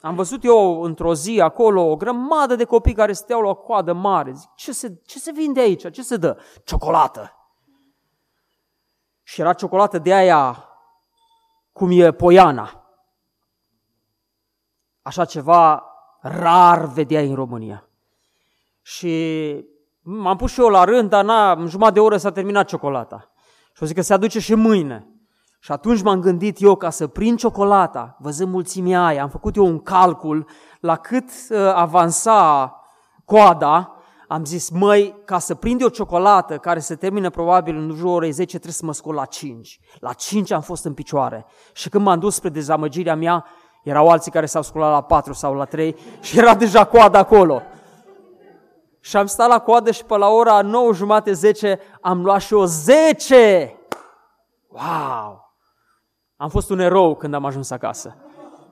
am 0.00 0.14
văzut 0.14 0.44
eu 0.44 0.82
într-o 0.82 1.14
zi 1.14 1.40
acolo 1.40 1.82
o 1.90 1.96
grămadă 1.96 2.54
de 2.56 2.64
copii 2.64 2.94
care 2.94 3.12
steau 3.12 3.40
la 3.40 3.48
o 3.48 3.54
coadă 3.54 3.92
mare. 3.92 4.32
Zic, 4.32 4.50
ce 4.54 4.72
se, 4.72 5.00
ce 5.06 5.18
se 5.18 5.32
vinde 5.32 5.60
aici? 5.60 5.90
Ce 5.90 6.02
se 6.02 6.16
dă? 6.16 6.38
Ciocolată. 6.64 7.34
Și 9.22 9.40
era 9.40 9.52
ciocolată 9.52 9.98
de 9.98 10.14
aia 10.14 10.64
cum 11.72 11.90
e 11.90 12.12
poiana. 12.12 12.79
Așa 15.02 15.24
ceva 15.24 15.84
rar 16.20 16.84
vedeai 16.84 17.28
în 17.28 17.34
România. 17.34 17.88
Și 18.82 19.54
m-am 20.02 20.36
pus 20.36 20.52
și 20.52 20.60
eu 20.60 20.68
la 20.68 20.84
rând, 20.84 21.08
dar 21.10 21.24
na, 21.24 21.52
în 21.52 21.66
jumătate 21.66 21.94
de 21.94 22.00
oră 22.00 22.16
s-a 22.16 22.32
terminat 22.32 22.66
ciocolata. 22.66 23.32
Și 23.76 23.82
o 23.82 23.86
zic 23.86 23.96
că 23.96 24.02
se 24.02 24.12
aduce 24.12 24.38
și 24.38 24.54
mâine. 24.54 25.08
Și 25.60 25.72
atunci 25.72 26.02
m-am 26.02 26.20
gândit 26.20 26.60
eu 26.60 26.76
ca 26.76 26.90
să 26.90 27.06
prind 27.06 27.38
ciocolata, 27.38 28.16
văzând 28.18 28.52
mulțimea 28.52 29.04
aia, 29.04 29.22
am 29.22 29.28
făcut 29.28 29.56
eu 29.56 29.66
un 29.66 29.80
calcul 29.80 30.46
la 30.80 30.96
cât 30.96 31.30
uh, 31.50 31.58
avansa 31.74 32.74
coada, 33.24 33.94
am 34.28 34.44
zis, 34.44 34.70
măi, 34.70 35.22
ca 35.24 35.38
să 35.38 35.54
prind 35.54 35.80
eu 35.80 35.88
ciocolată 35.88 36.58
care 36.58 36.78
se 36.78 36.94
termină 36.94 37.30
probabil 37.30 37.76
în 37.76 37.94
jurul 37.94 38.14
orei 38.14 38.30
10, 38.30 38.48
trebuie 38.50 38.72
să 38.72 38.84
mă 38.84 38.92
scol 38.92 39.14
la 39.14 39.24
5. 39.24 39.80
La 39.98 40.12
5 40.12 40.50
am 40.50 40.60
fost 40.60 40.84
în 40.84 40.94
picioare. 40.94 41.46
Și 41.72 41.88
când 41.88 42.04
m-am 42.04 42.18
dus 42.18 42.34
spre 42.34 42.48
dezamăgirea 42.48 43.14
mea, 43.14 43.46
erau 43.82 44.08
alții 44.08 44.30
care 44.30 44.46
s-au 44.46 44.62
sculat 44.62 44.90
la 44.90 45.02
4 45.02 45.32
sau 45.32 45.54
la 45.54 45.64
3 45.64 45.96
și 46.20 46.38
era 46.38 46.54
deja 46.54 46.84
coada 46.84 47.18
acolo. 47.18 47.62
Și 49.00 49.16
am 49.16 49.26
stat 49.26 49.48
la 49.48 49.58
coadă 49.58 49.90
și 49.90 50.04
pe 50.04 50.16
la 50.16 50.28
ora 50.28 50.62
9 50.62 50.92
jumate, 50.92 51.32
10, 51.32 51.80
am 52.00 52.24
luat 52.24 52.40
și 52.40 52.54
o 52.54 52.64
10! 52.64 53.76
Wow! 54.68 55.54
Am 56.36 56.48
fost 56.48 56.70
un 56.70 56.78
erou 56.78 57.16
când 57.16 57.34
am 57.34 57.44
ajuns 57.44 57.70
acasă. 57.70 58.16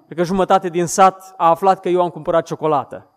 Cred 0.05 0.19
că 0.19 0.25
jumătate 0.25 0.69
din 0.69 0.87
sat 0.87 1.35
a 1.37 1.49
aflat 1.49 1.81
că 1.81 1.88
eu 1.88 2.03
am 2.03 2.09
cumpărat 2.09 2.47
ciocolată. 2.47 3.11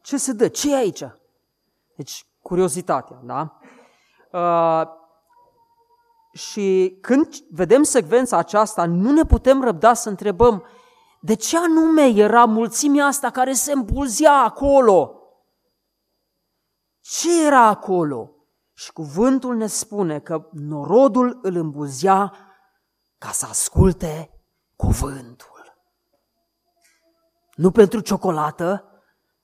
Ce 0.00 0.16
se 0.16 0.32
dă? 0.32 0.48
ce 0.48 0.72
e 0.72 0.76
aici? 0.76 1.04
Deci, 1.96 2.26
curiozitatea, 2.40 3.20
da? 3.22 3.58
Uh, 4.30 5.01
și 6.32 6.98
când 7.00 7.28
vedem 7.50 7.82
secvența 7.82 8.36
aceasta, 8.36 8.86
nu 8.86 9.10
ne 9.10 9.24
putem 9.24 9.62
răbda 9.62 9.94
să 9.94 10.08
întrebăm 10.08 10.64
de 11.20 11.34
ce 11.34 11.58
anume 11.58 12.06
era 12.06 12.44
mulțimea 12.44 13.06
asta 13.06 13.30
care 13.30 13.52
se 13.52 13.72
îmbulzea 13.72 14.32
acolo? 14.32 15.16
Ce 17.00 17.46
era 17.46 17.66
acolo? 17.66 18.30
Și 18.72 18.92
cuvântul 18.92 19.56
ne 19.56 19.66
spune 19.66 20.20
că 20.20 20.48
norodul 20.52 21.38
îl 21.42 21.56
îmbuzea 21.56 22.32
ca 23.18 23.30
să 23.30 23.46
asculte 23.48 24.40
cuvântul. 24.76 25.76
Nu 27.54 27.70
pentru 27.70 28.00
ciocolată, 28.00 28.84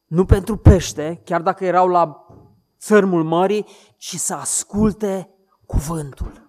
nu 0.06 0.24
pentru 0.24 0.56
pește, 0.56 1.20
chiar 1.24 1.42
dacă 1.42 1.64
erau 1.64 1.88
la 1.88 2.26
țărmul 2.78 3.24
mării, 3.24 3.66
ci 3.96 4.16
să 4.16 4.34
asculte 4.34 5.30
cuvântul. 5.66 6.47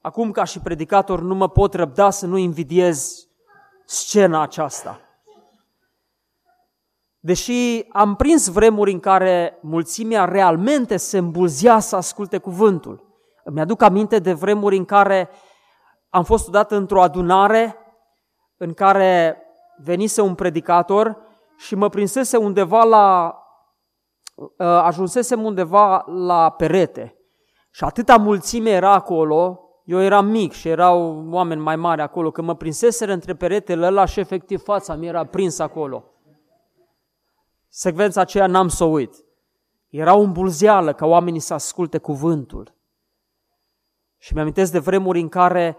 Acum, 0.00 0.30
ca 0.30 0.44
și 0.44 0.60
predicator, 0.60 1.20
nu 1.20 1.34
mă 1.34 1.48
pot 1.48 1.74
răbda 1.74 2.10
să 2.10 2.26
nu 2.26 2.36
invidiez 2.36 3.28
scena 3.84 4.42
aceasta. 4.42 5.00
Deși 7.18 7.86
am 7.88 8.14
prins 8.14 8.48
vremuri 8.48 8.92
în 8.92 9.00
care 9.00 9.58
mulțimea 9.62 10.24
realmente 10.24 10.96
se 10.96 11.18
îmbulzea 11.18 11.78
să 11.78 11.96
asculte 11.96 12.38
cuvântul. 12.38 13.08
Îmi 13.44 13.60
aduc 13.60 13.82
aminte 13.82 14.18
de 14.18 14.32
vremuri 14.32 14.76
în 14.76 14.84
care 14.84 15.30
am 16.08 16.24
fost 16.24 16.48
odată 16.48 16.76
într-o 16.76 17.02
adunare 17.02 17.76
în 18.56 18.74
care 18.74 19.42
venise 19.76 20.20
un 20.20 20.34
predicator 20.34 21.16
și 21.56 21.74
mă 21.74 21.88
prinsese 21.88 22.36
undeva 22.36 22.82
la, 22.82 23.36
ă, 24.58 24.64
ajunsesem 24.64 25.44
undeva 25.44 26.04
la 26.06 26.50
perete. 26.50 27.14
Și 27.70 27.84
atâta 27.84 28.16
mulțime 28.16 28.70
era 28.70 28.92
acolo, 28.92 29.69
eu 29.90 30.02
eram 30.02 30.26
mic 30.26 30.52
și 30.52 30.68
erau 30.68 31.26
oameni 31.30 31.60
mai 31.60 31.76
mari 31.76 32.00
acolo, 32.00 32.30
că 32.30 32.42
mă 32.42 32.54
prinseseră 32.54 33.12
între 33.12 33.34
peretele 33.34 33.86
ăla 33.86 34.04
și 34.04 34.20
efectiv 34.20 34.62
fața 34.62 34.94
mi 34.94 35.06
era 35.06 35.24
prins 35.24 35.58
acolo. 35.58 36.04
Secvența 37.68 38.20
aceea 38.20 38.46
n-am 38.46 38.68
să 38.68 38.84
o 38.84 38.86
uit. 38.86 39.14
Era 39.88 40.14
o 40.14 40.20
îmbulzeală 40.20 40.92
ca 40.92 41.06
oamenii 41.06 41.40
să 41.40 41.54
asculte 41.54 41.98
cuvântul. 41.98 42.74
Și 44.18 44.34
mi-amintesc 44.34 44.72
de 44.72 44.78
vremuri 44.78 45.20
în 45.20 45.28
care 45.28 45.76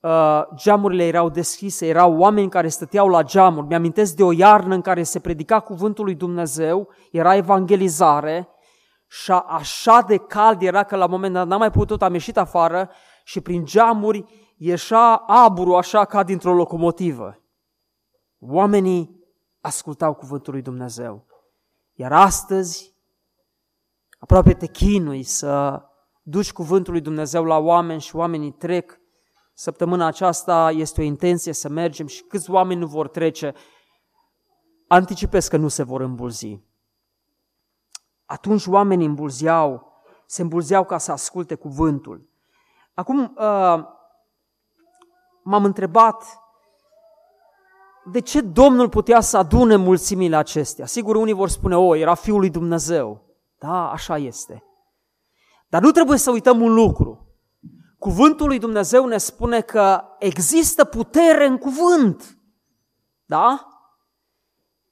uh, 0.00 0.42
geamurile 0.54 1.04
erau 1.06 1.28
deschise, 1.28 1.86
erau 1.86 2.18
oameni 2.18 2.50
care 2.50 2.68
stăteau 2.68 3.08
la 3.08 3.22
geamuri. 3.22 3.66
Mi-amintesc 3.66 4.14
de 4.14 4.22
o 4.22 4.32
iarnă 4.32 4.74
în 4.74 4.80
care 4.80 5.02
se 5.02 5.20
predica 5.20 5.60
cuvântul 5.60 6.04
lui 6.04 6.14
Dumnezeu, 6.14 6.88
era 7.10 7.36
evangelizare 7.36 8.48
și 9.08 9.32
așa 9.32 10.00
de 10.06 10.16
cald 10.16 10.62
era 10.62 10.82
că 10.82 10.96
la 10.96 11.04
un 11.04 11.10
moment 11.10 11.32
dat 11.32 11.46
n-am 11.46 11.58
mai 11.58 11.70
putut, 11.70 12.02
am 12.02 12.12
ieșit 12.12 12.36
afară 12.36 12.90
și 13.28 13.40
prin 13.40 13.64
geamuri 13.64 14.24
ieșea 14.56 15.14
aburul 15.16 15.74
așa 15.74 16.04
ca 16.04 16.22
dintr-o 16.22 16.54
locomotivă. 16.54 17.42
Oamenii 18.38 19.24
ascultau 19.60 20.14
cuvântul 20.14 20.52
lui 20.52 20.62
Dumnezeu. 20.62 21.26
Iar 21.94 22.12
astăzi, 22.12 22.94
aproape 24.18 24.54
te 24.54 24.66
chinui 24.66 25.22
să 25.22 25.82
duci 26.22 26.52
cuvântul 26.52 26.92
lui 26.92 27.02
Dumnezeu 27.02 27.44
la 27.44 27.56
oameni 27.56 28.00
și 28.00 28.16
oamenii 28.16 28.52
trec 28.52 29.00
Săptămâna 29.52 30.06
aceasta 30.06 30.70
este 30.70 31.00
o 31.00 31.04
intenție 31.04 31.52
să 31.52 31.68
mergem 31.68 32.06
și 32.06 32.22
câți 32.22 32.50
oameni 32.50 32.80
nu 32.80 32.86
vor 32.86 33.08
trece. 33.08 33.54
Anticipez 34.86 35.48
că 35.48 35.56
nu 35.56 35.68
se 35.68 35.82
vor 35.82 36.00
îmbulzi. 36.00 36.60
Atunci 38.24 38.66
oamenii 38.66 39.06
îmbulzeau, 39.06 39.92
se 40.26 40.42
îmbulzeau 40.42 40.84
ca 40.84 40.98
să 40.98 41.12
asculte 41.12 41.54
cuvântul. 41.54 42.28
Acum 42.98 43.34
uh, 43.36 43.84
m-am 45.42 45.64
întrebat 45.64 46.24
de 48.12 48.20
ce 48.20 48.40
Domnul 48.40 48.88
putea 48.88 49.20
să 49.20 49.36
adune 49.36 49.76
mulțimile 49.76 50.36
acestea. 50.36 50.86
Sigur, 50.86 51.16
unii 51.16 51.32
vor 51.32 51.48
spune, 51.48 51.76
o, 51.76 51.94
era 51.94 52.14
Fiul 52.14 52.38
lui 52.38 52.50
Dumnezeu. 52.50 53.24
Da, 53.58 53.90
așa 53.90 54.16
este. 54.16 54.64
Dar 55.68 55.82
nu 55.82 55.90
trebuie 55.90 56.18
să 56.18 56.30
uităm 56.30 56.60
un 56.60 56.74
lucru. 56.74 57.26
Cuvântul 57.98 58.46
lui 58.46 58.58
Dumnezeu 58.58 59.06
ne 59.06 59.18
spune 59.18 59.60
că 59.60 60.02
există 60.18 60.84
putere 60.84 61.46
în 61.46 61.58
cuvânt. 61.58 62.38
Da? 63.24 63.68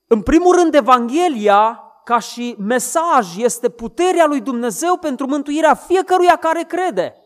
În 0.07 0.23
primul 0.23 0.57
rând, 0.57 0.75
Evanghelia, 0.75 1.83
ca 2.05 2.19
și 2.19 2.57
mesaj, 2.59 3.37
este 3.37 3.69
puterea 3.69 4.27
lui 4.27 4.41
Dumnezeu 4.41 4.97
pentru 4.97 5.27
mântuirea 5.27 5.75
fiecăruia 5.75 6.37
care 6.37 6.63
crede. 6.63 7.21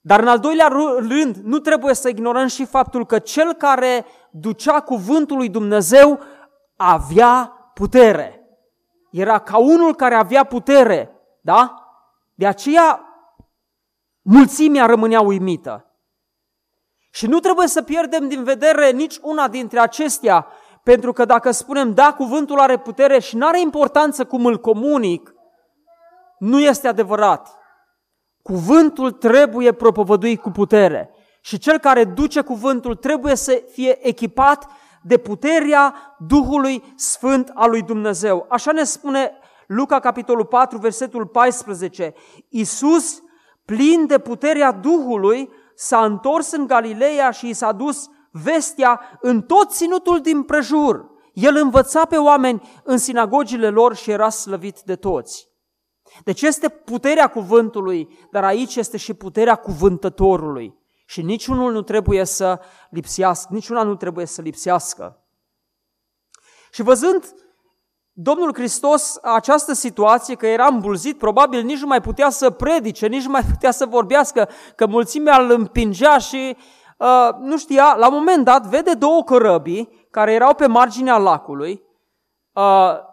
Dar 0.00 0.20
în 0.20 0.28
al 0.28 0.38
doilea 0.38 0.66
rând, 0.98 1.36
nu 1.36 1.58
trebuie 1.58 1.94
să 1.94 2.08
ignorăm 2.08 2.46
și 2.46 2.64
faptul 2.64 3.06
că 3.06 3.18
cel 3.18 3.52
care 3.52 4.04
ducea 4.30 4.80
cuvântul 4.80 5.36
lui 5.36 5.48
Dumnezeu 5.48 6.20
avea 6.76 7.52
putere. 7.74 8.34
Era 9.10 9.38
ca 9.38 9.58
unul 9.58 9.94
care 9.94 10.14
avea 10.14 10.44
putere, 10.44 11.10
da? 11.40 11.74
De 12.34 12.46
aceea 12.46 13.04
Mulțimea 14.22 14.86
rămânea 14.86 15.20
uimită. 15.20 15.84
Și 17.10 17.26
nu 17.26 17.38
trebuie 17.38 17.66
să 17.66 17.82
pierdem 17.82 18.28
din 18.28 18.44
vedere 18.44 18.90
nici 18.90 19.18
una 19.22 19.48
dintre 19.48 19.78
acestea, 19.80 20.46
pentru 20.82 21.12
că 21.12 21.24
dacă 21.24 21.50
spunem, 21.50 21.94
da, 21.94 22.12
cuvântul 22.12 22.58
are 22.58 22.78
putere 22.78 23.18
și 23.18 23.36
nu 23.36 23.46
are 23.46 23.60
importanță 23.60 24.24
cum 24.24 24.46
îl 24.46 24.58
comunic, 24.58 25.34
nu 26.38 26.60
este 26.60 26.88
adevărat. 26.88 27.58
Cuvântul 28.42 29.10
trebuie 29.10 29.72
propovăduit 29.72 30.40
cu 30.40 30.50
putere. 30.50 31.10
Și 31.40 31.58
cel 31.58 31.78
care 31.78 32.04
duce 32.04 32.40
cuvântul 32.40 32.94
trebuie 32.94 33.34
să 33.34 33.62
fie 33.70 34.08
echipat 34.08 34.66
de 35.02 35.16
puterea 35.16 36.16
Duhului 36.18 36.82
Sfânt 36.96 37.50
al 37.54 37.70
lui 37.70 37.82
Dumnezeu. 37.82 38.46
Așa 38.48 38.72
ne 38.72 38.84
spune 38.84 39.32
Luca 39.66 40.00
capitolul 40.00 40.44
4, 40.44 40.78
versetul 40.78 41.26
14. 41.26 42.14
Iisus 42.48 43.22
plin 43.64 44.06
de 44.06 44.18
puterea 44.18 44.72
Duhului, 44.72 45.50
s-a 45.74 46.04
întors 46.04 46.52
în 46.52 46.66
Galileea 46.66 47.30
și 47.30 47.48
i 47.48 47.52
s-a 47.52 47.72
dus 47.72 48.08
vestea 48.30 49.18
în 49.20 49.42
tot 49.42 49.70
ținutul 49.70 50.20
din 50.20 50.42
prejur. 50.42 51.10
El 51.32 51.56
învăța 51.56 52.04
pe 52.04 52.16
oameni 52.16 52.68
în 52.84 52.98
sinagogile 52.98 53.68
lor 53.68 53.94
și 53.94 54.10
era 54.10 54.28
slăvit 54.28 54.80
de 54.80 54.96
toți. 54.96 55.49
Deci 56.24 56.42
este 56.42 56.68
puterea 56.68 57.28
cuvântului, 57.28 58.08
dar 58.30 58.44
aici 58.44 58.76
este 58.76 58.96
și 58.96 59.14
puterea 59.14 59.54
cuvântătorului. 59.54 60.78
Și 61.06 61.22
niciunul 61.22 61.72
nu 61.72 61.82
trebuie 61.82 62.24
să 62.24 62.60
lipsească, 62.90 63.48
niciuna 63.52 63.82
nu 63.82 63.94
trebuie 63.94 64.26
să 64.26 64.42
lipsească. 64.42 65.24
Și 66.70 66.82
văzând 66.82 67.34
Domnul 68.12 68.54
Hristos 68.54 69.18
această 69.22 69.72
situație, 69.72 70.34
că 70.34 70.46
era 70.46 70.66
îmbulzit, 70.66 71.18
probabil 71.18 71.62
nici 71.62 71.80
nu 71.80 71.86
mai 71.86 72.00
putea 72.00 72.30
să 72.30 72.50
predice, 72.50 73.06
nici 73.06 73.24
nu 73.24 73.30
mai 73.30 73.42
putea 73.50 73.70
să 73.70 73.86
vorbească, 73.86 74.48
că 74.76 74.86
mulțimea 74.86 75.40
îl 75.40 75.50
împingea 75.50 76.18
și 76.18 76.56
uh, 76.98 77.28
nu 77.38 77.58
știa, 77.58 77.94
la 77.98 78.08
un 78.08 78.14
moment 78.14 78.44
dat 78.44 78.66
vede 78.66 78.92
două 78.92 79.22
corăbii 79.22 80.06
care 80.10 80.32
erau 80.32 80.54
pe 80.54 80.66
marginea 80.66 81.18
lacului. 81.18 81.82
Uh, 82.52 83.08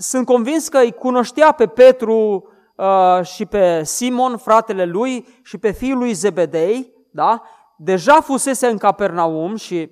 sunt 0.00 0.26
convins 0.26 0.68
că 0.68 0.78
îi 0.78 0.92
cunoștea 0.92 1.52
pe 1.52 1.66
Petru 1.66 2.48
uh, 2.76 3.24
și 3.24 3.46
pe 3.46 3.84
Simon, 3.84 4.36
fratele 4.36 4.84
lui, 4.84 5.26
și 5.42 5.58
pe 5.58 5.70
fiul 5.70 5.98
lui 5.98 6.12
Zebedei, 6.12 6.92
da? 7.10 7.42
Deja 7.76 8.20
fusese 8.20 8.66
în 8.66 8.78
Capernaum 8.78 9.56
și 9.56 9.90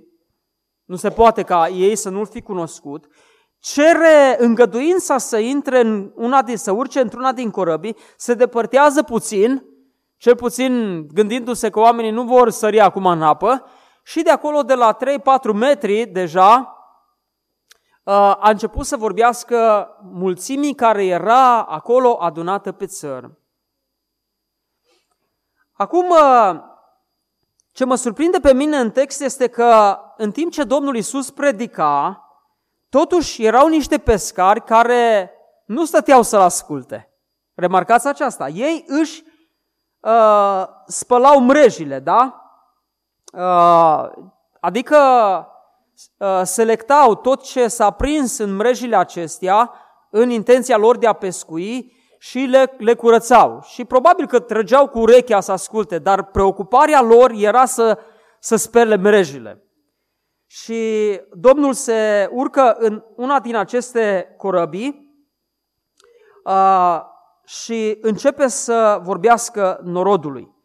nu 0.85 0.97
se 0.97 1.11
poate 1.11 1.43
ca 1.43 1.69
ei 1.69 1.97
să 1.97 2.09
nu-l 2.09 2.27
fi 2.27 2.41
cunoscut 2.41 3.09
cere 3.61 4.37
îngăduința 4.39 5.19
să 5.19 5.39
intre 5.39 5.81
în 5.81 6.13
una 6.15 6.43
din, 6.43 6.57
să 6.57 6.73
urce 6.73 7.01
într-una 7.01 7.33
din 7.33 7.51
corăbii, 7.51 7.97
se 8.17 8.35
depărtează 8.35 9.03
puțin, 9.03 9.65
cel 10.17 10.37
puțin 10.37 11.05
gândindu-se 11.13 11.71
că 11.71 11.81
oamenii 11.81 12.11
nu 12.11 12.23
vor 12.23 12.51
sări 12.51 12.81
acum 12.81 13.07
în 13.07 13.23
apă, 13.23 13.65
și 14.03 14.23
de 14.23 14.31
acolo, 14.31 14.63
de 14.63 14.75
la 14.75 14.97
3-4 14.97 15.53
metri, 15.55 16.07
deja, 16.07 16.57
uh, 16.59 16.78
a 18.13 18.49
început 18.51 18.87
să 18.87 18.97
vorbească 18.97 19.89
mulțimii 20.03 20.75
care 20.75 21.07
era 21.07 21.63
acolo 21.63 22.17
adunată 22.21 22.73
pe 22.73 22.87
țăr. 22.87 23.31
Acum, 25.73 26.11
uh, 26.11 26.61
ce 27.73 27.85
mă 27.85 27.95
surprinde 27.95 28.39
pe 28.39 28.53
mine 28.53 28.77
în 28.77 28.91
text 28.91 29.21
este 29.21 29.47
că 29.47 29.99
în 30.17 30.31
timp 30.31 30.53
ce 30.53 30.65
Domnul 30.65 30.97
Isus 30.97 31.31
predica, 31.31 32.23
Totuși 32.89 33.45
erau 33.45 33.69
niște 33.69 33.99
pescari 33.99 34.65
care 34.65 35.33
nu 35.65 35.85
stăteau 35.85 36.23
să-l 36.23 36.41
asculte. 36.41 37.13
Remarcați 37.55 38.07
aceasta. 38.07 38.49
Ei 38.49 38.85
își 38.87 39.25
uh, 40.01 40.65
spălau 40.87 41.41
mrejile, 41.41 41.99
da? 41.99 42.43
Uh, 43.33 44.09
adică 44.61 44.97
uh, 44.97 45.57
selectau 46.43 47.15
tot 47.15 47.43
ce 47.43 47.69
s-a 47.69 47.91
prins 47.91 48.39
în 48.39 48.57
mrejile 48.57 48.97
acestea 48.97 49.73
în 50.11 50.31
intenția 50.31 50.77
lor 50.77 50.99
de 50.99 51.07
a 51.07 51.13
pescui 51.13 51.97
și 52.19 52.39
le, 52.39 52.75
le 52.79 52.95
curățau. 52.95 53.61
Și 53.63 53.85
probabil 53.85 54.27
că 54.27 54.39
trăgeau 54.39 54.89
cu 54.89 54.99
urechea 54.99 55.41
să 55.41 55.53
asculte, 55.53 55.99
dar 55.99 56.25
preocuparea 56.25 57.03
lor 57.03 57.31
era 57.31 57.65
să, 57.65 57.99
să 58.39 58.57
spele 58.57 58.97
mrejile 58.97 59.63
și 60.49 61.21
Domnul 61.33 61.73
se 61.73 62.29
urcă 62.33 62.77
în 62.79 63.05
una 63.17 63.41
din 63.41 63.57
aceste 63.57 64.35
corăbii 64.37 65.17
uh, 66.45 67.01
și 67.45 67.99
începe 68.01 68.47
să 68.47 69.01
vorbească 69.03 69.81
norodului. 69.85 70.57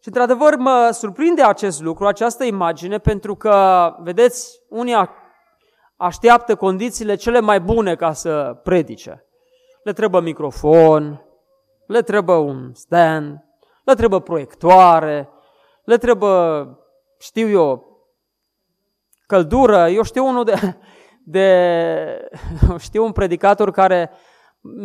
Și 0.00 0.08
într-adevăr 0.08 0.56
mă 0.56 0.90
surprinde 0.92 1.42
acest 1.42 1.80
lucru, 1.82 2.06
această 2.06 2.44
imagine, 2.44 2.98
pentru 2.98 3.34
că, 3.34 3.94
vedeți, 3.98 4.60
unii 4.68 4.94
așteaptă 5.96 6.56
condițiile 6.56 7.14
cele 7.14 7.40
mai 7.40 7.60
bune 7.60 7.94
ca 7.94 8.12
să 8.12 8.60
predice. 8.62 9.24
Le 9.82 9.92
trebuie 9.92 10.20
microfon, 10.20 11.24
le 11.86 12.02
trebuie 12.02 12.36
un 12.36 12.74
stand, 12.74 13.44
le 13.84 13.94
trebuie 13.94 14.20
proiectoare, 14.20 15.28
le 15.84 15.96
trebuie, 15.96 16.68
știu 17.18 17.48
eu, 17.48 17.90
căldură. 19.26 19.88
Eu 19.88 20.02
știu 20.02 20.26
unul 20.26 20.44
de, 20.44 20.78
de 21.36 22.28
știu 22.78 23.04
un 23.04 23.12
predicator 23.12 23.70
care 23.70 24.10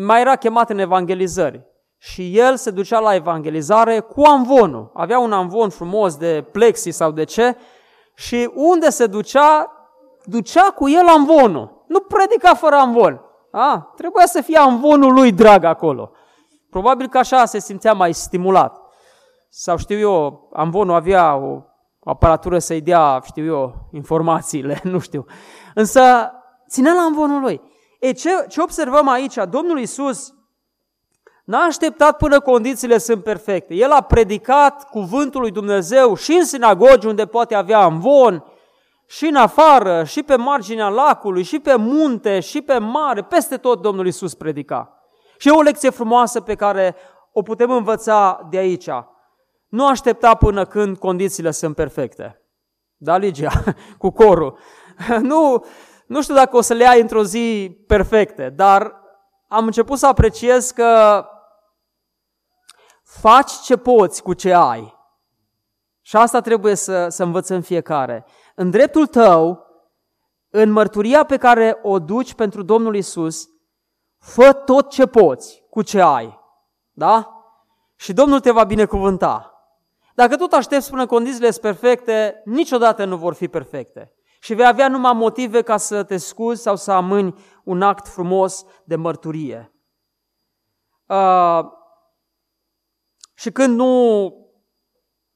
mai 0.06 0.22
era 0.22 0.36
chemat 0.36 0.70
în 0.70 0.80
evangelizări. 0.80 1.66
Și 1.98 2.38
el 2.38 2.56
se 2.56 2.72
ducea 2.72 3.00
la 3.00 3.16
evangelizare 3.16 4.00
cu 4.00 4.22
amvonul. 4.22 4.92
Avea 4.94 5.20
un 5.20 5.32
amvon 5.32 5.70
frumos 5.70 6.16
de 6.16 6.46
plexi 6.52 6.92
sau 6.92 7.12
de 7.12 7.24
ce 7.24 7.58
și 8.16 8.52
unde 8.54 8.90
se 8.90 9.06
ducea, 9.06 9.72
ducea 10.24 10.64
cu 10.64 10.90
el 10.90 11.08
amvonul. 11.08 11.84
Nu 11.88 12.00
predica 12.00 12.54
fără 12.54 12.76
amvon. 12.76 13.22
A, 13.52 13.94
trebuia 13.96 14.26
să 14.26 14.42
fie 14.42 14.58
amvonul 14.58 15.14
lui 15.14 15.32
drag 15.32 15.64
acolo. 15.64 16.12
Probabil 16.70 17.08
că 17.08 17.18
așa 17.18 17.46
se 17.46 17.60
simțea 17.60 17.94
mai 17.94 18.14
stimulat. 18.14 18.82
Sau 19.50 19.78
știu 19.78 19.98
eu, 19.98 20.50
amvonul 20.54 20.96
avea 20.96 21.36
o 21.36 21.62
aparatură 22.04 22.60
să-i 22.60 22.82
dea, 22.82 23.22
știu 23.26 23.46
eu, 23.46 23.90
informațiile, 23.92 24.80
nu 24.94 25.00
știu. 25.00 25.26
Însă 25.74 26.32
ținea 26.70 26.94
la 26.94 27.02
învonul 27.02 27.42
lui. 27.42 27.62
E, 28.00 28.12
ce, 28.12 28.30
ce 28.48 28.62
observăm 28.62 29.08
aici? 29.08 29.36
Domnul 29.50 29.80
Isus 29.80 30.34
n-a 31.46 31.64
așteptat 31.64 32.18
până 32.18 32.40
condițiile 32.40 32.98
sunt 32.98 33.24
perfecte. 33.24 33.74
El 33.74 33.92
a 33.92 34.02
predicat 34.02 34.90
cuvântul 34.90 35.42
lui 35.42 35.52
Dumnezeu 35.52 36.16
și 36.16 36.32
în 36.32 36.46
sinagogi 36.46 37.08
unde 37.08 37.26
poate 37.26 37.56
avea 37.56 37.86
învon, 37.86 38.44
și 39.08 39.26
în 39.26 39.36
afară, 39.36 40.04
și 40.04 40.24
pe 40.24 40.36
marginea 40.36 40.88
lacului, 40.88 41.44
și 41.44 41.60
pe 41.60 41.76
munte, 41.76 42.40
și 42.40 42.62
pe 42.62 42.78
mare, 42.78 43.24
peste 43.24 43.58
tot 43.58 43.82
Domnul 43.82 44.08
Isus 44.08 44.34
predica. 44.34 45.00
Și 45.38 45.48
e 45.48 45.52
o 45.52 45.62
lecție 45.62 45.90
frumoasă 45.90 46.42
pe 46.42 46.56
care 46.56 46.96
o 47.32 47.42
putem 47.42 47.72
învăța 47.72 48.48
de 48.50 48.58
aici. 48.58 48.90
Nu 49.68 49.88
aștepta 49.88 50.36
până 50.36 50.66
când 50.66 50.98
condițiile 50.98 51.52
sunt 51.52 51.76
perfecte. 51.76 52.42
Da, 52.98 53.18
Ligia? 53.18 53.52
Cu 53.98 54.10
corul. 54.10 54.58
Nu, 55.22 55.66
nu 56.08 56.22
știu 56.22 56.36
dacă 56.36 56.58
o 56.58 56.62
să 56.62 56.74
le 56.74 56.88
ai 56.88 57.02
într-o 57.02 57.24
zi 57.24 57.78
perfecte, 57.88 58.54
dar 58.56 58.94
am 59.48 59.66
început 59.66 59.98
să 59.98 60.08
apreciez 60.08 60.72
că 60.72 61.24
faci 63.20 63.52
ce 63.52 63.78
poți 63.78 64.24
cu 64.24 64.34
ce 64.34 64.54
ai. 64.54 64.94
Și 66.02 66.16
asta 66.16 66.42
trebuie 66.42 66.76
să, 66.76 67.08
să 67.10 67.24
învățăm 67.24 67.62
fiecare. 67.62 68.26
În 68.56 68.70
dreptul 68.70 69.08
tău, 69.08 69.66
în 70.50 70.72
mărturia 70.72 71.24
pe 71.24 71.38
care 71.38 71.80
o 71.82 72.00
duci 72.00 72.34
pentru 72.34 72.64
Domnul 72.64 72.96
Isus, 72.96 73.48
fă 74.18 74.54
tot 74.54 74.90
ce 74.90 75.06
poți 75.06 75.64
cu 75.70 75.82
ce 75.82 76.02
ai. 76.02 76.40
Da? 76.92 77.30
Și 77.96 78.14
Domnul 78.14 78.40
te 78.40 78.52
va 78.52 78.64
binecuvânta. 78.64 79.50
Dacă 80.16 80.36
tot 80.36 80.54
aștepți 80.54 80.90
până 80.90 81.06
condițiile 81.06 81.50
sunt 81.52 81.62
perfecte, 81.62 82.42
niciodată 82.46 83.06
nu 83.06 83.18
vor 83.18 83.34
fi 83.34 83.48
perfecte. 83.48 84.14
Și 84.40 84.54
vei 84.54 84.66
avea 84.66 84.88
numai 84.88 85.14
motive 85.14 85.62
ca 85.62 85.78
să 85.78 86.04
te 86.04 86.18
scuzi 86.18 86.62
sau 86.62 86.76
să 86.76 86.92
amâni 86.92 87.36
un 87.64 87.82
act 87.82 88.08
frumos 88.08 88.66
de 88.84 88.96
mărturie. 88.96 89.74
Uh, 91.06 91.60
și 93.36 93.52
când 93.52 93.76
nu 93.76 94.34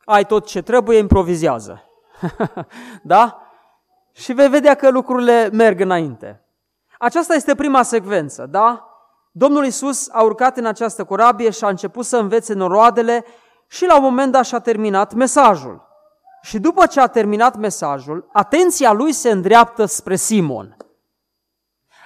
ai 0.06 0.26
tot 0.26 0.46
ce 0.46 0.62
trebuie, 0.62 0.98
improvizează. 0.98 1.84
da? 3.04 3.42
Și 4.12 4.34
vei 4.34 4.50
vedea 4.50 4.76
că 4.76 4.90
lucrurile 4.90 5.50
merg 5.54 5.80
înainte. 5.80 6.44
Aceasta 7.00 7.34
este 7.34 7.56
prima 7.56 7.84
secvență, 7.84 8.46
da? 8.46 8.90
Domnul 9.32 9.66
Isus 9.66 10.10
a 10.12 10.22
urcat 10.22 10.58
în 10.58 10.66
această 10.66 11.04
corabie 11.04 11.50
și 11.50 11.64
a 11.64 11.70
început 11.70 12.06
să 12.06 12.18
învețe 12.18 12.54
noroadele 12.54 13.26
și 13.68 13.86
la 13.86 13.96
un 13.98 14.04
moment 14.04 14.32
dat 14.32 14.46
și-a 14.46 14.60
terminat 14.60 15.14
mesajul. 15.14 15.88
Și 16.42 16.60
după 16.60 16.86
ce 16.86 17.00
a 17.00 17.08
terminat 17.08 17.58
mesajul, 17.58 18.30
atenția 18.34 18.92
lui 18.92 19.12
se 19.12 19.30
îndreaptă 19.30 19.86
spre 19.86 20.16
Simon. 20.16 20.78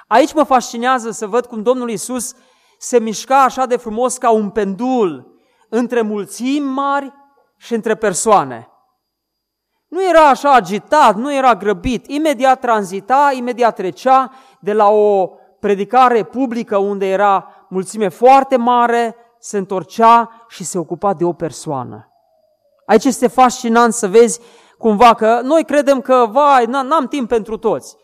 Aici 0.07 0.33
mă 0.33 0.43
fascinează 0.43 1.11
să 1.11 1.27
văd 1.27 1.45
cum 1.45 1.61
Domnul 1.61 1.89
Isus 1.89 2.33
se 2.77 2.99
mișca 2.99 3.43
așa 3.43 3.65
de 3.65 3.77
frumos 3.77 4.17
ca 4.17 4.29
un 4.29 4.49
pendul 4.49 5.32
între 5.75 6.01
mulțimi 6.01 6.65
mari 6.65 7.13
și 7.57 7.73
între 7.73 7.95
persoane. 7.95 8.67
Nu 9.87 10.07
era 10.09 10.29
așa 10.29 10.53
agitat, 10.53 11.15
nu 11.15 11.33
era 11.33 11.55
grăbit, 11.55 12.07
imediat 12.07 12.59
tranzita, 12.59 13.31
imediat 13.35 13.75
trecea 13.75 14.31
de 14.59 14.73
la 14.73 14.89
o 14.89 15.29
predicare 15.59 16.23
publică 16.23 16.77
unde 16.77 17.05
era 17.05 17.47
mulțime 17.69 18.07
foarte 18.07 18.57
mare 18.57 19.15
se 19.39 19.57
întorcea 19.57 20.45
și 20.47 20.63
se 20.63 20.77
ocupa 20.77 21.13
de 21.13 21.23
o 21.23 21.33
persoană. 21.33 22.07
Aici 22.85 23.05
este 23.05 23.27
fascinant 23.27 23.93
să 23.93 24.07
vezi 24.07 24.39
cumva 24.77 25.13
că 25.13 25.39
noi 25.43 25.63
credem 25.63 26.01
că, 26.01 26.27
vai, 26.31 26.65
n-am 26.65 27.07
timp 27.09 27.27
pentru 27.27 27.57
toți. 27.57 27.95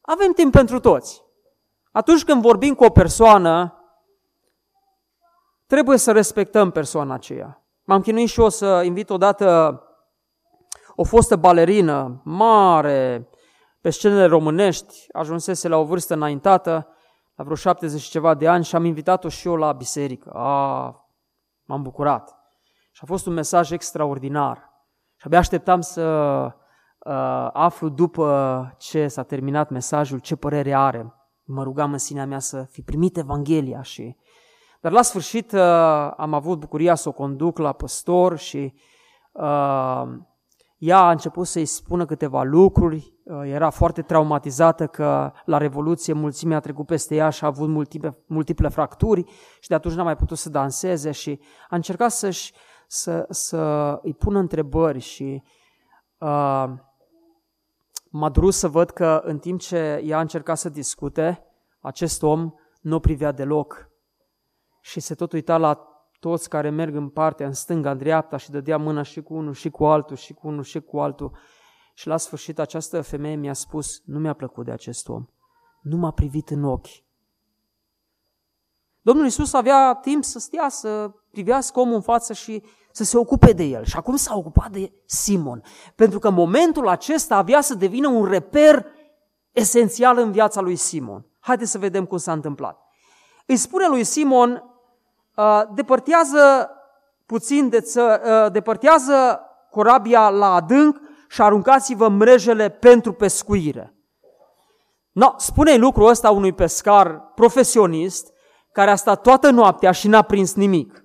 Avem 0.00 0.32
timp 0.32 0.52
pentru 0.52 0.80
toți. 0.80 1.22
Atunci 1.92 2.24
când 2.24 2.42
vorbim 2.42 2.74
cu 2.74 2.84
o 2.84 2.90
persoană, 2.90 3.77
trebuie 5.68 5.98
să 5.98 6.12
respectăm 6.12 6.70
persoana 6.70 7.14
aceea. 7.14 7.62
M-am 7.84 8.00
chinuit 8.00 8.28
și 8.28 8.40
eu 8.40 8.48
să 8.48 8.82
invit 8.84 9.10
odată 9.10 9.80
o 10.94 11.04
fostă 11.04 11.36
balerină 11.36 12.20
mare 12.24 13.28
pe 13.80 13.90
scenele 13.90 14.24
românești, 14.24 15.06
ajunsese 15.12 15.68
la 15.68 15.76
o 15.76 15.84
vârstă 15.84 16.14
înaintată, 16.14 16.86
la 17.34 17.44
vreo 17.44 17.56
70 17.56 18.00
și 18.00 18.10
ceva 18.10 18.34
de 18.34 18.48
ani 18.48 18.64
și 18.64 18.76
am 18.76 18.84
invitat-o 18.84 19.28
și 19.28 19.46
eu 19.46 19.56
la 19.56 19.72
biserică. 19.72 20.30
A, 20.30 20.84
m-am 21.64 21.82
bucurat. 21.82 22.38
Și 22.90 23.00
a 23.02 23.06
fost 23.06 23.26
un 23.26 23.32
mesaj 23.32 23.70
extraordinar. 23.70 24.56
Și 25.16 25.26
abia 25.26 25.38
așteptam 25.38 25.80
să 25.80 26.02
uh, 26.98 27.48
aflu 27.52 27.88
după 27.88 28.74
ce 28.78 29.08
s-a 29.08 29.22
terminat 29.22 29.70
mesajul 29.70 30.18
ce 30.18 30.36
părere 30.36 30.74
are. 30.74 31.14
Mă 31.44 31.62
rugam 31.62 31.92
în 31.92 31.98
sinea 31.98 32.26
mea 32.26 32.38
să 32.38 32.62
fi 32.62 32.82
primit 32.82 33.16
Evanghelia 33.16 33.82
și... 33.82 34.16
Dar 34.80 34.92
la 34.92 35.02
sfârșit 35.02 35.52
uh, 35.52 35.60
am 36.16 36.34
avut 36.34 36.58
bucuria 36.58 36.94
să 36.94 37.08
o 37.08 37.12
conduc 37.12 37.58
la 37.58 37.72
păstor 37.72 38.38
și 38.38 38.74
uh, 39.32 40.02
ea 40.78 40.98
a 40.98 41.10
început 41.10 41.46
să-i 41.46 41.64
spună 41.64 42.06
câteva 42.06 42.42
lucruri, 42.42 43.14
uh, 43.24 43.40
era 43.44 43.70
foarte 43.70 44.02
traumatizată 44.02 44.86
că 44.86 45.32
la 45.44 45.58
Revoluție 45.58 46.12
mulțimea 46.12 46.56
a 46.56 46.60
trecut 46.60 46.86
peste 46.86 47.14
ea 47.14 47.30
și 47.30 47.44
a 47.44 47.46
avut 47.46 47.68
multiple, 47.68 48.18
multiple 48.26 48.68
fracturi 48.68 49.24
și 49.60 49.68
de 49.68 49.74
atunci 49.74 49.94
n-a 49.94 50.02
mai 50.02 50.16
putut 50.16 50.38
să 50.38 50.50
danseze 50.50 51.10
și 51.10 51.40
a 51.68 51.76
încercat 51.76 52.10
să-și, 52.10 52.52
să, 52.86 53.26
să 53.30 53.92
îi 54.02 54.14
pună 54.14 54.38
întrebări 54.38 54.98
și 54.98 55.42
uh, 56.18 56.68
m-a 58.10 58.28
durut 58.32 58.54
să 58.54 58.68
văd 58.68 58.90
că 58.90 59.20
în 59.24 59.38
timp 59.38 59.60
ce 59.60 60.02
ea 60.04 60.16
a 60.18 60.20
încercat 60.20 60.58
să 60.58 60.68
discute, 60.68 61.46
acest 61.80 62.22
om 62.22 62.52
nu 62.80 62.96
o 62.96 62.98
privea 62.98 63.32
deloc 63.32 63.87
și 64.88 65.00
se 65.00 65.14
tot 65.14 65.32
uita 65.32 65.56
la 65.56 65.88
toți 66.20 66.48
care 66.48 66.70
merg 66.70 66.94
în 66.94 67.08
partea, 67.08 67.46
în 67.46 67.52
stânga, 67.52 67.90
în 67.90 67.98
dreapta 67.98 68.36
și 68.36 68.50
dădea 68.50 68.76
mâna 68.76 69.02
și 69.02 69.22
cu 69.22 69.34
unul 69.34 69.54
și 69.54 69.70
cu 69.70 69.84
altul 69.84 70.16
și 70.16 70.32
cu 70.32 70.48
unul 70.48 70.62
și 70.62 70.80
cu 70.80 71.00
altul. 71.00 71.36
Și 71.94 72.06
la 72.06 72.16
sfârșit 72.16 72.58
această 72.58 73.00
femeie 73.00 73.34
mi-a 73.34 73.52
spus, 73.52 74.02
nu 74.04 74.18
mi-a 74.18 74.32
plăcut 74.32 74.64
de 74.64 74.70
acest 74.70 75.08
om, 75.08 75.24
nu 75.82 75.96
m-a 75.96 76.10
privit 76.10 76.50
în 76.50 76.64
ochi. 76.64 76.86
Domnul 79.00 79.24
Iisus 79.24 79.52
avea 79.52 79.94
timp 79.94 80.24
să 80.24 80.38
stea, 80.38 80.68
să 80.68 81.10
privească 81.30 81.80
omul 81.80 81.94
în 81.94 82.00
față 82.00 82.32
și 82.32 82.62
să 82.92 83.04
se 83.04 83.18
ocupe 83.18 83.52
de 83.52 83.64
el. 83.64 83.84
Și 83.84 83.96
acum 83.96 84.16
s-a 84.16 84.36
ocupat 84.36 84.70
de 84.70 84.92
Simon. 85.04 85.62
Pentru 85.94 86.18
că 86.18 86.30
momentul 86.30 86.88
acesta 86.88 87.36
avea 87.36 87.60
să 87.60 87.74
devină 87.74 88.08
un 88.08 88.24
reper 88.24 88.86
esențial 89.52 90.18
în 90.18 90.32
viața 90.32 90.60
lui 90.60 90.76
Simon. 90.76 91.26
Haideți 91.40 91.70
să 91.70 91.78
vedem 91.78 92.04
cum 92.04 92.18
s-a 92.18 92.32
întâmplat. 92.32 92.88
Îi 93.46 93.56
spune 93.56 93.88
lui 93.88 94.04
Simon, 94.04 94.50
uh, 94.50 94.77
depărtează 95.74 96.70
puțin, 97.26 97.68
de 97.68 97.80
ță, 97.80 98.20
uh, 98.24 98.52
depărtează 98.52 99.40
corabia 99.70 100.28
la 100.28 100.54
adânc 100.54 101.00
și 101.28 101.42
aruncați-vă 101.42 102.08
mrejele 102.08 102.68
pentru 102.68 103.12
pescuire. 103.12 103.94
No, 105.12 105.34
spune 105.36 105.76
lucrul 105.76 106.08
ăsta 106.08 106.30
unui 106.30 106.52
pescar 106.52 107.20
profesionist 107.34 108.32
care 108.72 108.90
a 108.90 108.94
stat 108.94 109.22
toată 109.22 109.50
noaptea 109.50 109.90
și 109.90 110.08
n-a 110.08 110.22
prins 110.22 110.54
nimic. 110.54 111.04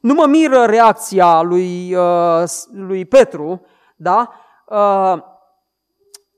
Nu 0.00 0.14
mă 0.14 0.26
miră 0.26 0.64
reacția 0.64 1.42
lui, 1.42 1.94
uh, 1.94 2.42
lui 2.72 3.04
Petru, 3.04 3.60
da? 3.96 4.30
Uh, 4.66 5.22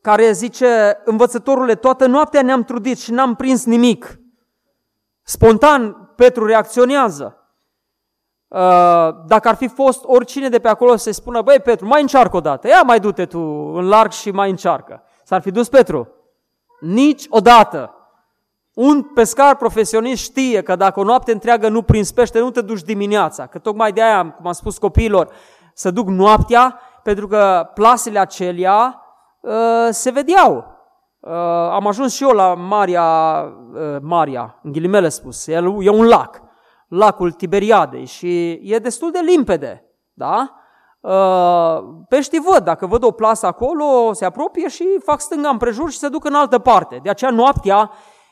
care 0.00 0.32
zice, 0.32 1.00
învățătorule, 1.04 1.74
toată 1.74 2.06
noaptea 2.06 2.42
ne-am 2.42 2.62
trudit 2.62 2.98
și 2.98 3.12
n-am 3.12 3.34
prins 3.34 3.64
nimic. 3.64 4.20
Spontan 5.22 6.01
Petru 6.16 6.46
reacționează. 6.46 7.36
Uh, 8.48 8.58
dacă 9.26 9.48
ar 9.48 9.54
fi 9.54 9.68
fost 9.68 10.04
oricine 10.04 10.48
de 10.48 10.58
pe 10.58 10.68
acolo 10.68 10.96
să-i 10.96 11.12
spună, 11.12 11.42
băi 11.42 11.60
Petru, 11.60 11.86
mai 11.86 12.00
încearcă 12.00 12.36
o 12.36 12.40
dată, 12.40 12.68
ia 12.68 12.82
mai 12.82 13.00
du-te 13.00 13.26
tu 13.26 13.38
în 13.74 13.88
larg 13.88 14.10
și 14.10 14.30
mai 14.30 14.50
încearcă. 14.50 15.02
S-ar 15.24 15.40
fi 15.40 15.50
dus 15.50 15.68
Petru? 15.68 16.08
Nici 16.80 17.26
odată. 17.28 17.94
Un 18.74 19.02
pescar 19.02 19.56
profesionist 19.56 20.22
știe 20.22 20.62
că 20.62 20.76
dacă 20.76 21.00
o 21.00 21.04
noapte 21.04 21.32
întreagă 21.32 21.68
nu 21.68 21.82
prins 21.82 22.12
pește, 22.12 22.38
nu 22.38 22.50
te 22.50 22.60
duci 22.60 22.82
dimineața. 22.82 23.46
Că 23.46 23.58
tocmai 23.58 23.92
de 23.92 24.02
aia, 24.02 24.30
cum 24.30 24.46
am 24.46 24.52
spus 24.52 24.78
copiilor, 24.78 25.28
să 25.74 25.90
duc 25.90 26.08
noaptea, 26.08 26.80
pentru 27.02 27.26
că 27.26 27.70
plasele 27.74 28.18
acelea 28.18 29.02
uh, 29.40 29.52
se 29.90 30.10
vedeau. 30.10 30.71
Uh, 31.22 31.32
am 31.70 31.86
ajuns 31.86 32.14
și 32.14 32.22
eu 32.22 32.30
la 32.30 32.54
Maria, 32.54 33.04
uh, 33.74 33.96
Maria, 34.00 34.60
în 34.62 34.72
ghilimele 34.72 35.08
spus, 35.08 35.46
e, 35.46 35.52
e 35.80 35.90
un 35.90 36.06
lac, 36.06 36.42
lacul 36.88 37.32
Tiberiadei 37.32 38.04
și 38.04 38.60
e 38.62 38.78
destul 38.78 39.10
de 39.10 39.18
limpede, 39.18 39.84
da? 40.12 40.54
Uh, 41.00 41.82
peștii 42.08 42.40
văd, 42.40 42.64
dacă 42.64 42.86
văd 42.86 43.04
o 43.04 43.10
plasă 43.10 43.46
acolo, 43.46 44.12
se 44.12 44.24
apropie 44.24 44.68
și 44.68 44.84
fac 45.04 45.20
stânga 45.20 45.48
împrejur 45.48 45.90
și 45.90 45.98
se 45.98 46.08
duc 46.08 46.24
în 46.24 46.34
altă 46.34 46.58
parte. 46.58 47.00
De 47.02 47.10
aceea 47.10 47.30
noaptea 47.30 47.90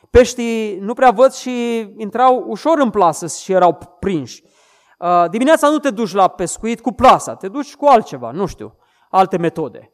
peștii 0.09 0.77
nu 0.79 0.93
prea 0.93 1.11
văd 1.11 1.31
și 1.31 1.79
intrau 1.97 2.43
ușor 2.47 2.79
în 2.79 2.89
plasă 2.89 3.27
și 3.27 3.51
erau 3.51 3.77
prinși. 3.99 4.43
Uh, 4.99 5.29
dimineața 5.29 5.69
nu 5.69 5.77
te 5.77 5.89
duci 5.89 6.13
la 6.13 6.27
pescuit 6.27 6.81
cu 6.81 6.91
plasa, 6.91 7.35
te 7.35 7.47
duci 7.47 7.75
cu 7.75 7.85
altceva, 7.85 8.31
nu 8.31 8.45
știu, 8.45 8.75
alte 9.09 9.37
metode. 9.37 9.91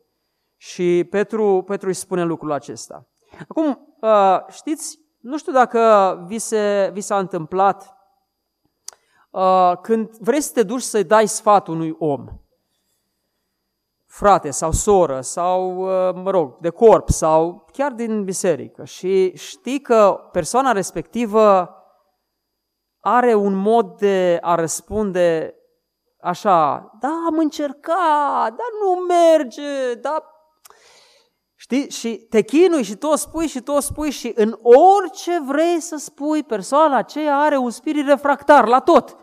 Și 0.58 1.08
Petru, 1.10 1.64
Petru 1.66 1.88
îi 1.88 1.94
spune 1.94 2.24
lucrul 2.24 2.52
acesta. 2.52 3.08
Acum, 3.50 3.96
uh, 4.02 4.40
știți, 4.50 5.00
nu 5.20 5.38
știu 5.38 5.52
dacă 5.52 6.24
vi, 6.28 6.38
se, 6.38 6.90
vi 6.94 7.02
s-a 7.02 7.18
întâmplat 7.18 7.98
uh, 9.30 9.74
când 9.82 10.18
vrei 10.18 10.42
să 10.42 10.52
te 10.54 10.64
duci 10.64 10.82
să-i 10.82 11.04
dai 11.04 11.28
sfat 11.28 11.68
unui 11.68 11.96
om 12.00 12.26
frate 14.06 14.50
sau 14.50 14.72
soră 14.72 15.22
sau, 15.22 15.78
uh, 15.78 16.14
mă 16.24 16.30
rog, 16.30 16.58
de 16.60 16.70
corp 16.70 17.10
sau 17.10 17.66
chiar 17.72 17.92
din 17.92 18.24
biserică 18.24 18.86
și 18.86 19.36
știi 19.36 19.82
că 19.82 20.30
persoana 20.32 20.72
respectivă 20.72 21.72
are 23.00 23.34
un 23.34 23.54
mod 23.54 23.98
de 23.98 24.38
a 24.42 24.56
răspunde 24.56 25.56
așa, 26.22 26.90
da, 27.00 27.24
am 27.28 27.38
încercat, 27.38 28.48
dar 28.48 28.72
nu 28.84 29.06
merge, 29.08 29.94
da, 29.94 30.24
Știi? 31.70 31.90
Și 31.90 32.16
te 32.30 32.42
chinui 32.42 32.84
și 32.84 32.96
tot 32.96 33.18
spui 33.18 33.48
și 33.48 33.62
tot 33.62 33.84
spui 33.84 34.12
și 34.12 34.32
în 34.36 34.60
orice 34.62 35.42
vrei 35.46 35.80
să 35.80 35.96
spui, 35.96 36.44
persoana 36.44 36.98
aceea 36.98 37.38
are 37.38 37.58
un 37.58 37.70
spirit 37.70 38.06
refractar 38.06 38.68
la 38.68 38.80
tot. 38.80 39.18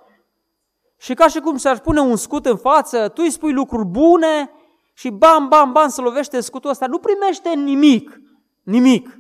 Și 0.97 1.15
ca 1.15 1.29
și 1.29 1.41
cum 1.41 1.57
se-ar 1.57 1.81
pune 1.81 2.01
un 2.01 2.17
scut 2.17 2.47
în 2.47 2.57
față, 2.57 3.09
tu 3.09 3.23
îi 3.25 3.31
spui 3.31 3.53
lucruri 3.53 3.85
bune, 3.85 4.51
și 4.93 5.11
bam, 5.11 5.49
bam, 5.49 5.73
bam, 5.73 5.89
să 5.89 6.01
lovește 6.01 6.41
scutul 6.41 6.71
ăsta, 6.71 6.87
nu 6.87 6.99
primește 6.99 7.55
nimic, 7.55 8.21
nimic. 8.63 9.19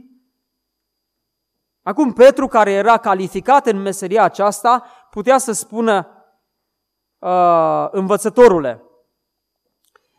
Acum 1.83 2.13
Petru, 2.13 2.47
care 2.47 2.71
era 2.71 2.97
calificat 2.97 3.67
în 3.67 3.81
meseria 3.81 4.23
aceasta, 4.23 4.85
putea 5.11 5.39
să 5.39 5.53
spună, 5.53 6.09
uh, 7.19 7.89
învățătorule, 7.91 8.83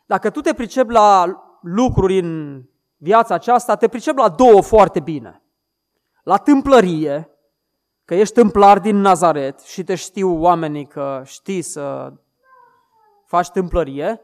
dacă 0.06 0.30
tu 0.30 0.40
te 0.40 0.54
pricepi 0.54 0.92
la 0.92 1.40
lucruri 1.60 2.18
în 2.18 2.62
viața 2.96 3.34
aceasta, 3.34 3.76
te 3.76 3.88
pricepi 3.88 4.18
la 4.18 4.28
două 4.28 4.62
foarte 4.62 5.00
bine. 5.00 5.42
La 6.22 6.36
tâmplărie, 6.36 7.30
că 8.04 8.14
ești 8.14 8.34
tâmplar 8.34 8.78
din 8.78 9.00
Nazaret 9.00 9.60
și 9.60 9.84
te 9.84 9.94
știu 9.94 10.42
oamenii 10.42 10.86
că 10.86 11.22
știi 11.24 11.62
să 11.62 12.12
faci 13.26 13.50
tâmplărie, 13.50 14.20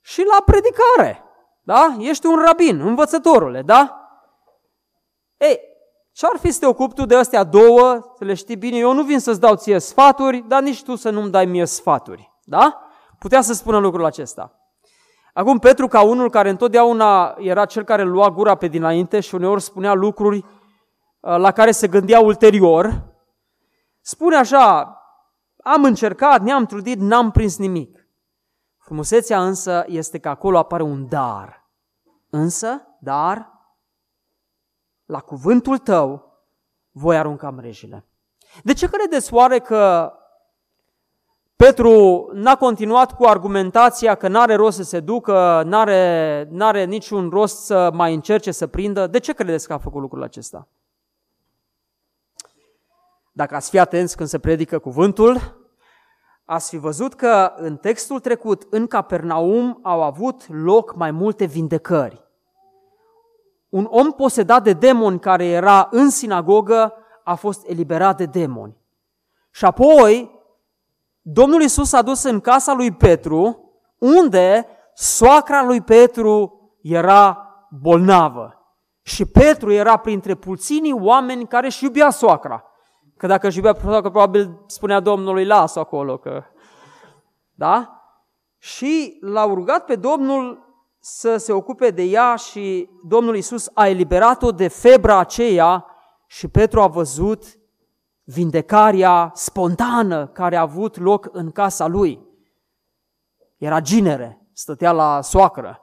și 0.00 0.24
la 0.24 0.42
predicare. 0.44 1.24
Da? 1.62 1.96
Ești 1.98 2.26
un 2.26 2.42
rabin, 2.44 2.80
învățătorule, 2.80 3.62
da? 3.62 4.06
Ei, 5.36 5.60
ce-ar 6.12 6.36
fi 6.36 6.50
să 6.50 6.58
te 6.58 6.66
ocupi 6.66 6.94
tu 6.94 7.06
de 7.06 7.16
astea 7.16 7.44
două, 7.44 8.12
să 8.18 8.24
le 8.24 8.34
știi 8.34 8.56
bine, 8.56 8.78
eu 8.78 8.92
nu 8.92 9.02
vin 9.02 9.18
să-ți 9.18 9.40
dau 9.40 9.54
ție 9.54 9.78
sfaturi, 9.78 10.44
dar 10.48 10.62
nici 10.62 10.82
tu 10.82 10.94
să 10.94 11.10
nu-mi 11.10 11.30
dai 11.30 11.44
mie 11.44 11.64
sfaturi. 11.64 12.32
Da? 12.44 12.82
Putea 13.18 13.40
să 13.40 13.52
spună 13.52 13.78
lucrul 13.78 14.04
acesta. 14.04 14.61
Acum 15.32 15.58
Petru, 15.58 15.86
ca 15.86 16.02
unul 16.02 16.30
care 16.30 16.48
întotdeauna 16.48 17.34
era 17.38 17.64
cel 17.64 17.84
care 17.84 18.02
lua 18.02 18.30
gura 18.30 18.54
pe 18.54 18.66
dinainte 18.66 19.20
și 19.20 19.34
uneori 19.34 19.62
spunea 19.62 19.92
lucruri 19.92 20.36
uh, 20.36 20.44
la 21.20 21.50
care 21.50 21.70
se 21.70 21.88
gândea 21.88 22.20
ulterior, 22.20 23.02
spune 24.00 24.36
așa, 24.36 24.96
am 25.62 25.84
încercat, 25.84 26.42
ne-am 26.42 26.64
trudit, 26.64 26.98
n-am 26.98 27.30
prins 27.30 27.58
nimic. 27.58 28.06
Frumusețea 28.78 29.44
însă 29.44 29.84
este 29.86 30.18
că 30.18 30.28
acolo 30.28 30.58
apare 30.58 30.82
un 30.82 31.08
dar. 31.08 31.66
Însă, 32.30 32.96
dar, 33.00 33.50
la 35.04 35.20
cuvântul 35.20 35.78
tău 35.78 36.32
voi 36.90 37.18
arunca 37.18 37.50
mrejile. 37.50 38.06
De 38.62 38.72
ce 38.72 38.88
credeți 38.88 39.34
oare 39.34 39.58
că 39.58 40.12
Petru 41.62 42.28
n-a 42.32 42.56
continuat 42.56 43.12
cu 43.12 43.24
argumentația 43.24 44.14
că 44.14 44.28
n-are 44.28 44.54
rost 44.54 44.76
să 44.76 44.82
se 44.82 45.00
ducă, 45.00 45.62
n-are, 45.66 46.46
n-are 46.50 46.84
niciun 46.84 47.28
rost 47.28 47.64
să 47.64 47.90
mai 47.92 48.14
încerce 48.14 48.50
să 48.50 48.66
prindă? 48.66 49.06
De 49.06 49.18
ce 49.18 49.32
credeți 49.32 49.66
că 49.66 49.72
a 49.72 49.78
făcut 49.78 50.00
lucrul 50.00 50.22
acesta? 50.22 50.68
Dacă 53.32 53.54
ați 53.54 53.70
fi 53.70 53.78
atenți 53.78 54.16
când 54.16 54.28
se 54.28 54.38
predică 54.38 54.78
cuvântul, 54.78 55.38
ați 56.44 56.68
fi 56.68 56.76
văzut 56.76 57.14
că 57.14 57.52
în 57.56 57.76
textul 57.76 58.20
trecut, 58.20 58.66
în 58.70 58.86
Capernaum, 58.86 59.78
au 59.82 60.02
avut 60.02 60.48
loc 60.48 60.94
mai 60.94 61.10
multe 61.10 61.44
vindecări. 61.44 62.24
Un 63.68 63.86
om 63.90 64.12
posedat 64.12 64.62
de 64.62 64.72
demoni 64.72 65.20
care 65.20 65.44
era 65.44 65.88
în 65.90 66.10
sinagogă 66.10 66.94
a 67.24 67.34
fost 67.34 67.68
eliberat 67.68 68.16
de 68.16 68.26
demoni. 68.26 68.76
Și 69.50 69.64
apoi, 69.64 70.40
Domnul 71.22 71.62
Isus 71.62 71.92
a 71.92 72.02
dus 72.02 72.22
în 72.22 72.40
casa 72.40 72.72
lui 72.72 72.92
Petru, 72.92 73.70
unde 73.98 74.66
soacra 74.94 75.64
lui 75.64 75.80
Petru 75.80 76.60
era 76.82 77.46
bolnavă. 77.80 78.56
Și 79.02 79.24
Petru 79.24 79.72
era 79.72 79.96
printre 79.96 80.34
puținii 80.34 80.92
oameni 80.92 81.46
care 81.46 81.66
își 81.66 81.84
iubea 81.84 82.10
soacra. 82.10 82.64
Că 83.16 83.26
dacă 83.26 83.46
își 83.46 83.56
iubea 83.56 83.74
soacra, 83.80 84.10
probabil 84.10 84.62
spunea 84.66 85.00
Domnului, 85.00 85.44
lasă 85.44 85.78
acolo. 85.78 86.18
Că... 86.18 86.42
Da? 87.54 88.02
Și 88.58 89.18
l-au 89.20 89.54
rugat 89.54 89.84
pe 89.84 89.96
Domnul 89.96 90.70
să 90.98 91.36
se 91.36 91.52
ocupe 91.52 91.90
de 91.90 92.02
ea 92.02 92.36
și 92.36 92.88
Domnul 93.04 93.36
Isus 93.36 93.70
a 93.74 93.88
eliberat-o 93.88 94.50
de 94.50 94.68
febra 94.68 95.18
aceea 95.18 95.86
și 96.26 96.48
Petru 96.48 96.80
a 96.80 96.86
văzut 96.86 97.44
vindecarea 98.24 99.30
spontană 99.34 100.26
care 100.26 100.56
a 100.56 100.60
avut 100.60 100.98
loc 100.98 101.28
în 101.32 101.50
casa 101.50 101.86
lui. 101.86 102.20
Era 103.56 103.80
ginere, 103.80 104.46
stătea 104.52 104.92
la 104.92 105.20
soacră 105.20 105.80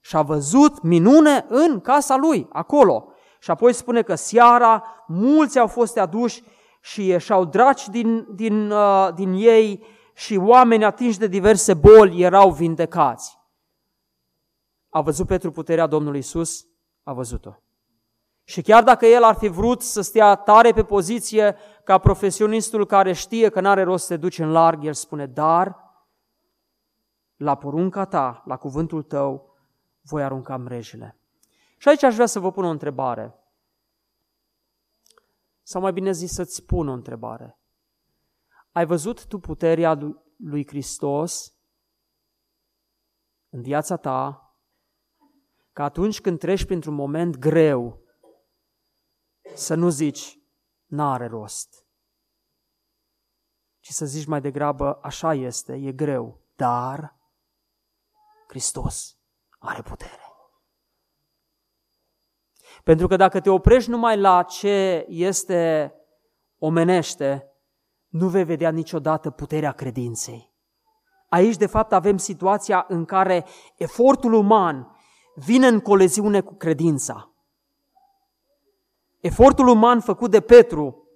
și 0.00 0.16
a 0.16 0.22
văzut 0.22 0.82
minune 0.82 1.46
în 1.48 1.80
casa 1.80 2.16
lui, 2.16 2.46
acolo. 2.52 3.08
Și 3.38 3.50
apoi 3.50 3.72
spune 3.72 4.02
că 4.02 4.14
seara 4.14 4.84
mulți 5.06 5.58
au 5.58 5.66
fost 5.66 5.98
aduși 5.98 6.42
și 6.80 7.06
ieșau 7.06 7.44
draci 7.44 7.88
din, 7.88 8.26
din, 8.34 8.70
uh, 8.70 9.08
din 9.14 9.32
ei 9.32 9.84
și 10.14 10.36
oameni 10.36 10.84
atinși 10.84 11.18
de 11.18 11.26
diverse 11.26 11.74
boli 11.74 12.22
erau 12.22 12.50
vindecați. 12.50 13.38
A 14.90 15.00
văzut 15.00 15.26
Petru 15.26 15.50
puterea 15.50 15.86
Domnului 15.86 16.18
Isus? 16.18 16.66
A 17.02 17.12
văzut-o. 17.12 17.50
Și 18.44 18.62
chiar 18.62 18.82
dacă 18.82 19.06
el 19.06 19.22
ar 19.22 19.34
fi 19.34 19.48
vrut 19.48 19.82
să 19.82 20.00
stea 20.00 20.34
tare 20.34 20.72
pe 20.72 20.84
poziție 20.84 21.56
ca 21.86 21.98
profesionistul 21.98 22.86
care 22.86 23.12
știe 23.12 23.48
că 23.48 23.60
n-are 23.60 23.82
rost 23.82 24.06
să 24.06 24.12
se 24.12 24.16
duce 24.16 24.42
în 24.42 24.50
larg, 24.50 24.84
el 24.84 24.94
spune, 24.94 25.26
dar 25.26 25.76
la 27.36 27.56
porunca 27.56 28.04
ta, 28.04 28.42
la 28.46 28.56
cuvântul 28.56 29.02
tău, 29.02 29.56
voi 30.00 30.22
arunca 30.22 30.56
mrejile. 30.56 31.18
Și 31.78 31.88
aici 31.88 32.02
aș 32.02 32.14
vrea 32.14 32.26
să 32.26 32.40
vă 32.40 32.52
pun 32.52 32.64
o 32.64 32.68
întrebare. 32.68 33.34
Sau 35.62 35.80
mai 35.80 35.92
bine 35.92 36.10
zis 36.10 36.32
să-ți 36.32 36.64
pun 36.64 36.88
o 36.88 36.92
întrebare. 36.92 37.58
Ai 38.72 38.86
văzut 38.86 39.26
tu 39.26 39.38
puterea 39.38 39.98
lui 40.36 40.66
Hristos 40.66 41.54
în 43.48 43.62
viața 43.62 43.96
ta 43.96 44.50
că 45.72 45.82
atunci 45.82 46.20
când 46.20 46.38
treci 46.38 46.64
printr-un 46.64 46.94
moment 46.94 47.36
greu, 47.36 48.00
să 49.54 49.74
nu 49.74 49.88
zici, 49.88 50.38
n-are 50.86 51.26
rost, 51.26 51.86
ci 53.78 53.90
să 53.90 54.04
zici 54.04 54.26
mai 54.26 54.40
degrabă, 54.40 54.98
așa 55.02 55.34
este, 55.34 55.74
e 55.74 55.92
greu, 55.92 56.40
dar 56.56 57.16
Hristos 58.48 59.16
are 59.58 59.82
putere. 59.82 60.20
Pentru 62.84 63.06
că 63.06 63.16
dacă 63.16 63.40
te 63.40 63.50
oprești 63.50 63.90
numai 63.90 64.18
la 64.18 64.42
ce 64.42 65.06
este 65.08 65.92
omenește, 66.58 67.50
nu 68.08 68.28
vei 68.28 68.44
vedea 68.44 68.70
niciodată 68.70 69.30
puterea 69.30 69.72
credinței. 69.72 70.54
Aici, 71.28 71.56
de 71.56 71.66
fapt, 71.66 71.92
avem 71.92 72.16
situația 72.16 72.84
în 72.88 73.04
care 73.04 73.46
efortul 73.76 74.32
uman 74.32 74.96
vine 75.34 75.66
în 75.66 75.80
coleziune 75.80 76.40
cu 76.40 76.54
credința. 76.54 77.35
Efortul 79.26 79.68
uman 79.68 80.00
făcut 80.00 80.30
de 80.30 80.40
Petru 80.40 81.08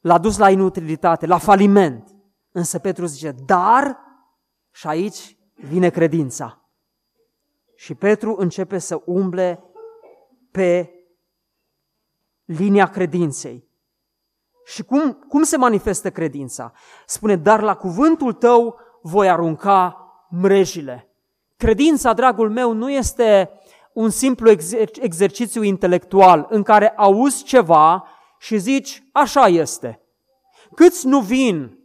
l-a 0.00 0.18
dus 0.18 0.38
la 0.38 0.50
inutilitate, 0.50 1.26
la 1.26 1.38
faliment. 1.38 2.16
Însă 2.50 2.78
Petru 2.78 3.06
zice, 3.06 3.34
dar, 3.46 3.98
și 4.70 4.86
aici 4.86 5.36
vine 5.54 5.90
credința. 5.90 6.70
Și 7.74 7.94
Petru 7.94 8.34
începe 8.38 8.78
să 8.78 9.02
umble 9.04 9.64
pe 10.50 10.90
linia 12.44 12.86
credinței. 12.86 13.68
Și 14.64 14.84
cum, 14.84 15.12
cum 15.12 15.42
se 15.42 15.56
manifestă 15.56 16.10
credința? 16.10 16.72
Spune, 17.06 17.36
dar 17.36 17.62
la 17.62 17.76
cuvântul 17.76 18.32
tău 18.32 18.78
voi 19.02 19.30
arunca 19.30 19.96
mrejile. 20.30 21.10
Credința, 21.56 22.12
dragul 22.12 22.50
meu, 22.50 22.72
nu 22.72 22.90
este 22.90 23.50
un 23.96 24.10
simplu 24.10 24.50
exer- 24.50 24.98
exercițiu 25.00 25.62
intelectual 25.62 26.46
în 26.50 26.62
care 26.62 26.92
auzi 26.96 27.44
ceva 27.44 28.08
și 28.38 28.58
zici, 28.58 29.02
așa 29.12 29.46
este. 29.46 30.00
Câți 30.74 31.06
nu 31.06 31.20
vin 31.20 31.78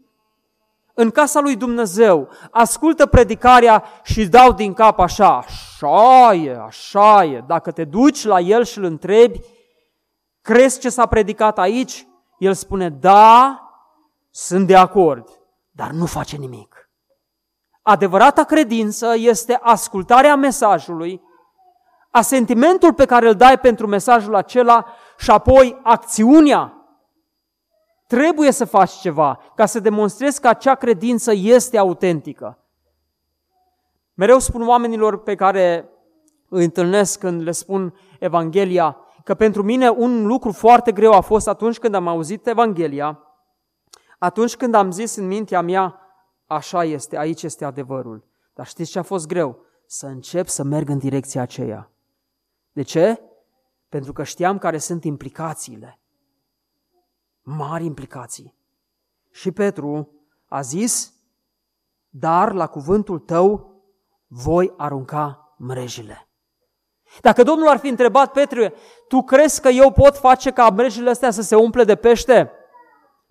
în 0.93 1.09
casa 1.09 1.39
lui 1.39 1.55
Dumnezeu, 1.55 2.29
ascultă 2.49 3.05
predicarea 3.05 3.83
și 4.03 4.25
dau 4.25 4.51
din 4.51 4.73
cap 4.73 4.99
așa, 4.99 5.37
așa 5.37 6.33
e, 6.33 6.55
așa 6.55 7.23
e. 7.23 7.43
Dacă 7.47 7.71
te 7.71 7.83
duci 7.83 8.23
la 8.25 8.39
el 8.39 8.63
și 8.63 8.77
îl 8.77 8.83
întrebi, 8.83 9.39
crezi 10.41 10.79
ce 10.79 10.89
s-a 10.89 11.05
predicat 11.05 11.59
aici? 11.59 12.07
El 12.37 12.53
spune, 12.53 12.89
da, 12.89 13.61
sunt 14.29 14.67
de 14.67 14.75
acord, 14.75 15.29
dar 15.71 15.91
nu 15.91 16.05
face 16.05 16.37
nimic. 16.37 16.89
Adevărata 17.81 18.43
credință 18.43 19.13
este 19.17 19.59
ascultarea 19.61 20.35
mesajului, 20.35 21.21
asentimentul 22.11 22.93
pe 22.93 23.05
care 23.05 23.27
îl 23.27 23.35
dai 23.35 23.59
pentru 23.59 23.87
mesajul 23.87 24.35
acela 24.35 24.85
și 25.17 25.31
apoi 25.31 25.79
acțiunea. 25.83 26.75
Trebuie 28.07 28.51
să 28.51 28.65
faci 28.65 28.91
ceva 28.91 29.39
ca 29.55 29.65
să 29.65 29.79
demonstrezi 29.79 30.41
că 30.41 30.47
acea 30.47 30.75
credință 30.75 31.31
este 31.33 31.77
autentică. 31.77 32.57
Mereu 34.13 34.39
spun 34.39 34.67
oamenilor 34.67 35.23
pe 35.23 35.35
care 35.35 35.89
îi 36.49 36.63
întâlnesc 36.63 37.19
când 37.19 37.41
le 37.41 37.51
spun 37.51 37.93
Evanghelia, 38.19 38.97
că 39.23 39.33
pentru 39.33 39.63
mine 39.63 39.89
un 39.89 40.25
lucru 40.25 40.51
foarte 40.51 40.91
greu 40.91 41.11
a 41.11 41.21
fost 41.21 41.47
atunci 41.47 41.79
când 41.79 41.93
am 41.93 42.07
auzit 42.07 42.47
Evanghelia, 42.47 43.19
atunci 44.19 44.55
când 44.55 44.73
am 44.73 44.91
zis 44.91 45.15
în 45.15 45.27
mintea 45.27 45.61
mea, 45.61 45.99
așa 46.47 46.83
este, 46.83 47.17
aici 47.17 47.43
este 47.43 47.65
adevărul. 47.65 48.23
Dar 48.53 48.67
știți 48.67 48.91
ce 48.91 48.99
a 48.99 49.03
fost 49.03 49.27
greu? 49.27 49.59
Să 49.85 50.05
încep 50.05 50.47
să 50.47 50.63
merg 50.63 50.89
în 50.89 50.97
direcția 50.97 51.41
aceea. 51.41 51.90
De 52.71 52.81
ce? 52.81 53.21
Pentru 53.89 54.13
că 54.13 54.23
știam 54.23 54.57
care 54.57 54.77
sunt 54.77 55.03
implicațiile. 55.03 55.99
Mari 57.41 57.85
implicații. 57.85 58.55
Și 59.31 59.51
Petru 59.51 60.09
a 60.47 60.61
zis, 60.61 61.13
dar 62.09 62.53
la 62.53 62.67
cuvântul 62.67 63.19
tău 63.19 63.75
voi 64.27 64.73
arunca 64.77 65.53
mrejile. 65.57 66.27
Dacă 67.21 67.43
Domnul 67.43 67.67
ar 67.67 67.77
fi 67.77 67.87
întrebat 67.87 68.31
Petru, 68.31 68.73
tu 69.07 69.21
crezi 69.21 69.61
că 69.61 69.69
eu 69.69 69.91
pot 69.91 70.17
face 70.17 70.51
ca 70.51 70.69
mrejile 70.69 71.09
astea 71.09 71.31
să 71.31 71.41
se 71.41 71.55
umple 71.55 71.83
de 71.83 71.95
pește? 71.95 72.51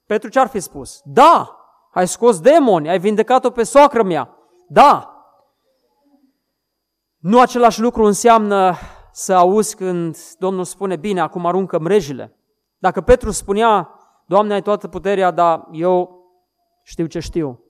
Petru 0.07 0.29
ce 0.29 0.39
ar 0.39 0.49
fi 0.49 0.61
spus? 0.61 1.01
Da, 1.05 1.57
ai 1.93 2.09
scos 2.09 2.41
demoni, 2.41 2.89
ai 2.89 2.99
vindecat-o 2.99 3.51
pe 3.51 3.63
soacră 3.63 4.03
mea. 4.03 4.37
Da. 4.69 5.15
Nu 7.19 7.41
același 7.41 7.81
lucru 7.81 8.05
înseamnă 8.05 8.75
să 9.13 9.35
auzi 9.35 9.77
când 9.77 10.17
Domnul 10.39 10.65
spune, 10.65 10.97
bine, 10.97 11.21
acum 11.21 11.47
aruncă 11.47 11.79
mrejile. 11.79 12.37
Dacă 12.79 13.01
Petru 13.01 13.31
spunea, 13.31 13.95
Doamne, 14.31 14.55
ai 14.55 14.63
toată 14.63 14.89
puterea, 14.89 15.31
dar 15.31 15.69
eu 15.73 16.25
știu 16.83 17.07
ce 17.07 17.19
știu, 17.19 17.65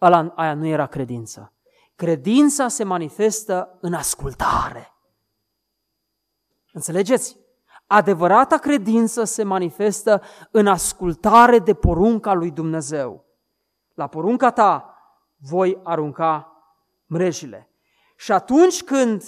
ăla, 0.00 0.32
aia 0.36 0.54
nu 0.54 0.66
era 0.66 0.86
credință. 0.86 1.52
Credința 1.94 2.68
se 2.68 2.84
manifestă 2.84 3.78
în 3.80 3.94
ascultare. 3.94 4.92
Înțelegeți? 6.72 7.36
Adevărata 7.86 8.58
credință 8.58 9.24
se 9.24 9.42
manifestă 9.42 10.22
în 10.50 10.66
ascultare 10.66 11.58
de 11.58 11.74
porunca 11.74 12.32
lui 12.32 12.50
Dumnezeu. 12.50 13.24
La 13.94 14.06
porunca 14.06 14.50
ta 14.50 14.96
voi 15.36 15.80
arunca 15.82 16.52
mrejile. 17.06 17.70
Și 18.16 18.32
atunci 18.32 18.82
când 18.82 19.22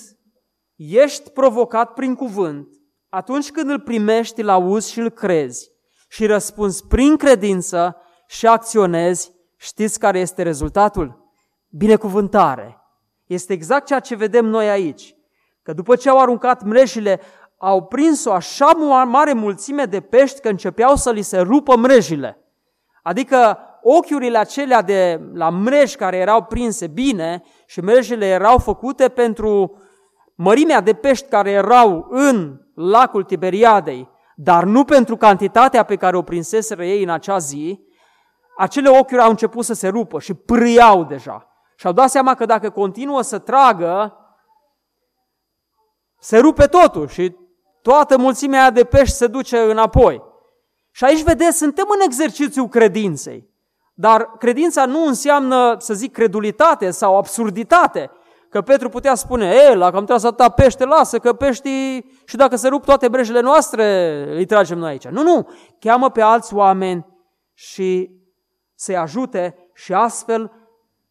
ești 0.76 1.30
provocat 1.30 1.92
prin 1.92 2.14
cuvânt, 2.14 2.68
atunci 3.08 3.50
când 3.50 3.70
îl 3.70 3.80
primești, 3.80 4.40
îl 4.40 4.48
auzi 4.48 4.92
și 4.92 4.98
îl 4.98 5.10
crezi 5.10 5.74
și 6.08 6.26
răspunzi 6.26 6.86
prin 6.86 7.16
credință 7.16 7.96
și 8.26 8.46
acționezi, 8.46 9.32
știți 9.56 9.98
care 9.98 10.18
este 10.18 10.42
rezultatul? 10.42 11.30
Binecuvântare. 11.68 12.80
Este 13.26 13.52
exact 13.52 13.86
ceea 13.86 14.00
ce 14.00 14.14
vedem 14.14 14.44
noi 14.44 14.68
aici. 14.68 15.16
Că 15.62 15.72
după 15.72 15.96
ce 15.96 16.08
au 16.08 16.20
aruncat 16.20 16.62
mrejile, 16.62 17.20
au 17.58 17.84
prins 17.84 18.24
o 18.24 18.32
așa 18.32 18.66
mare 19.06 19.32
mulțime 19.32 19.84
de 19.84 20.00
pești 20.00 20.40
că 20.40 20.48
începeau 20.48 20.94
să 20.94 21.10
li 21.10 21.22
se 21.22 21.38
rupă 21.38 21.76
mrejile. 21.76 22.38
Adică 23.02 23.58
ochiurile 23.82 24.38
acelea 24.38 24.82
de 24.82 25.20
la 25.32 25.50
mreji 25.50 25.96
care 25.96 26.16
erau 26.16 26.42
prinse 26.42 26.86
bine 26.86 27.42
și 27.66 27.80
mrejele 27.80 28.26
erau 28.26 28.58
făcute 28.58 29.08
pentru 29.08 29.78
mărimea 30.36 30.80
de 30.80 30.92
pești 30.94 31.28
care 31.28 31.50
erau 31.50 32.06
în 32.10 32.60
lacul 32.74 33.24
Tiberiadei, 33.24 34.08
dar 34.36 34.64
nu 34.64 34.84
pentru 34.84 35.16
cantitatea 35.16 35.82
pe 35.82 35.96
care 35.96 36.16
o 36.16 36.22
prinseseră 36.22 36.84
ei 36.84 37.02
în 37.02 37.08
acea 37.08 37.38
zi, 37.38 37.80
acele 38.56 38.88
ochiuri 38.88 39.22
au 39.22 39.30
început 39.30 39.64
să 39.64 39.74
se 39.74 39.88
rupă 39.88 40.20
și 40.20 40.34
prâiau 40.34 41.04
deja. 41.04 41.46
Și 41.76 41.86
au 41.86 41.92
dat 41.92 42.10
seama 42.10 42.34
că 42.34 42.44
dacă 42.44 42.70
continuă 42.70 43.22
să 43.22 43.38
tragă, 43.38 44.16
se 46.18 46.38
rupe 46.38 46.66
totul 46.66 47.08
și 47.08 47.36
toată 47.82 48.18
mulțimea 48.18 48.60
aia 48.60 48.70
de 48.70 48.84
pești 48.84 49.14
se 49.14 49.26
duce 49.26 49.58
înapoi. 49.58 50.22
Și 50.90 51.04
aici, 51.04 51.22
vedeți, 51.22 51.56
suntem 51.56 51.84
în 51.88 52.00
exercițiul 52.00 52.68
credinței. 52.68 53.48
Dar 53.94 54.30
credința 54.38 54.86
nu 54.86 55.06
înseamnă, 55.06 55.76
să 55.78 55.94
zic, 55.94 56.12
credulitate 56.12 56.90
sau 56.90 57.16
absurditate. 57.16 58.10
Că 58.56 58.62
Petru 58.62 58.88
putea 58.88 59.14
spune, 59.14 59.46
e, 59.46 59.74
la 59.74 59.90
că 59.90 59.96
am 59.96 60.04
tras 60.04 60.22
atâta 60.22 60.48
pește, 60.48 60.84
lasă 60.84 61.18
că 61.18 61.32
peștii, 61.32 62.12
și 62.24 62.36
dacă 62.36 62.56
se 62.56 62.68
rup 62.68 62.84
toate 62.84 63.08
brejele 63.08 63.40
noastre, 63.40 63.84
îi 64.36 64.46
tragem 64.46 64.78
noi 64.78 64.90
aici. 64.90 65.08
Nu, 65.08 65.22
nu, 65.22 65.48
cheamă 65.78 66.10
pe 66.10 66.20
alți 66.20 66.54
oameni 66.54 67.06
și 67.54 68.10
să-i 68.74 68.96
ajute 68.96 69.70
și 69.74 69.92
astfel 69.92 70.52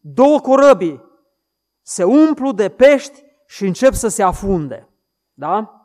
două 0.00 0.40
corăbii 0.40 1.04
se 1.82 2.04
umplu 2.04 2.52
de 2.52 2.68
pești 2.68 3.24
și 3.46 3.66
încep 3.66 3.92
să 3.92 4.08
se 4.08 4.22
afunde. 4.22 4.88
Da? 5.32 5.80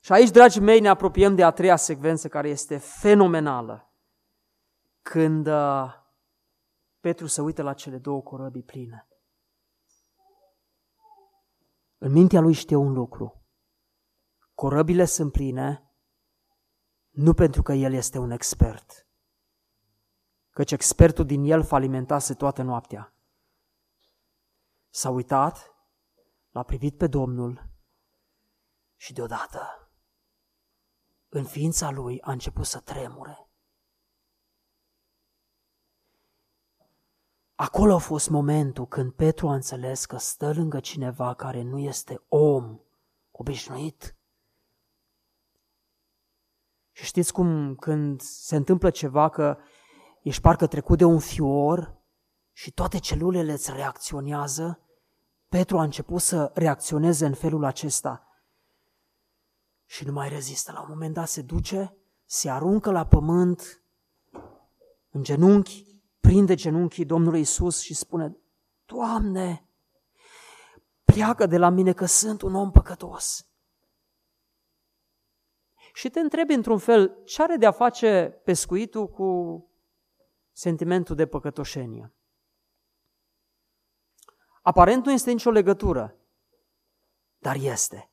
Și 0.00 0.12
aici, 0.12 0.30
dragii 0.30 0.60
mei, 0.60 0.80
ne 0.80 0.88
apropiem 0.88 1.34
de 1.34 1.44
a 1.44 1.50
treia 1.50 1.76
secvență 1.76 2.28
care 2.28 2.48
este 2.48 2.76
fenomenală. 2.76 3.92
Când 5.02 5.46
uh, 5.46 5.94
Petru 7.00 7.26
se 7.26 7.40
uită 7.40 7.62
la 7.62 7.72
cele 7.72 7.96
două 7.96 8.22
corăbii 8.22 8.62
pline. 8.62 9.07
În 11.98 12.12
mintea 12.12 12.40
lui 12.40 12.52
știe 12.52 12.76
un 12.76 12.92
lucru. 12.92 13.46
Corăbile 14.54 15.04
sunt 15.04 15.32
pline 15.32 15.82
nu 17.18 17.34
pentru 17.34 17.62
că 17.62 17.72
el 17.72 17.92
este 17.92 18.18
un 18.18 18.30
expert, 18.30 19.08
căci 20.50 20.72
expertul 20.72 21.26
din 21.26 21.44
el 21.44 21.64
falimentase 21.64 22.34
toată 22.34 22.62
noaptea. 22.62 23.14
S-a 24.88 25.10
uitat, 25.10 25.74
l-a 26.50 26.62
privit 26.62 26.96
pe 26.96 27.06
Domnul 27.06 27.70
și 28.96 29.12
deodată 29.12 29.90
în 31.28 31.44
ființa 31.44 31.90
lui 31.90 32.20
a 32.20 32.32
început 32.32 32.66
să 32.66 32.80
tremure. 32.80 33.47
Acolo 37.60 37.94
a 37.94 37.98
fost 37.98 38.28
momentul 38.28 38.86
când 38.86 39.12
Petru 39.12 39.48
a 39.48 39.54
înțeles 39.54 40.04
că 40.04 40.16
stă 40.16 40.52
lângă 40.52 40.80
cineva 40.80 41.34
care 41.34 41.62
nu 41.62 41.78
este 41.78 42.22
om 42.28 42.78
obișnuit. 43.30 44.16
Și 46.90 47.04
știți 47.04 47.32
cum 47.32 47.74
când 47.74 48.20
se 48.20 48.56
întâmplă 48.56 48.90
ceva 48.90 49.28
că 49.28 49.58
ești 50.22 50.42
parcă 50.42 50.66
trecut 50.66 50.98
de 50.98 51.04
un 51.04 51.18
fior 51.18 51.96
și 52.52 52.70
toate 52.70 52.98
celulele 52.98 53.52
îți 53.52 53.72
reacționează? 53.72 54.80
Petru 55.48 55.78
a 55.78 55.82
început 55.82 56.20
să 56.20 56.50
reacționeze 56.54 57.26
în 57.26 57.34
felul 57.34 57.64
acesta– 57.64 58.22
și 59.90 60.04
nu 60.04 60.12
mai 60.12 60.28
rezistă. 60.28 60.72
La 60.72 60.80
un 60.80 60.86
moment 60.88 61.14
dat 61.14 61.28
se 61.28 61.42
duce, 61.42 61.96
se 62.24 62.50
aruncă 62.50 62.90
la 62.90 63.06
pământ, 63.06 63.82
în 65.10 65.22
genunchi, 65.22 65.87
prinde 66.20 66.54
genunchii 66.54 67.04
Domnului 67.04 67.40
Isus 67.40 67.80
și 67.80 67.94
spune, 67.94 68.36
Doamne, 68.86 69.68
pleacă 71.04 71.46
de 71.46 71.56
la 71.56 71.68
mine 71.68 71.92
că 71.92 72.04
sunt 72.06 72.42
un 72.42 72.54
om 72.54 72.70
păcătos. 72.70 73.48
Și 75.94 76.10
te 76.10 76.20
întrebi 76.20 76.52
într-un 76.52 76.78
fel, 76.78 77.22
ce 77.24 77.42
are 77.42 77.56
de 77.56 77.66
a 77.66 77.70
face 77.70 78.40
pescuitul 78.44 79.08
cu 79.08 79.62
sentimentul 80.52 81.16
de 81.16 81.26
păcătoșenie? 81.26 82.12
Aparent 84.62 85.04
nu 85.04 85.12
este 85.12 85.30
nicio 85.30 85.50
legătură, 85.50 86.16
dar 87.38 87.56
este. 87.56 88.10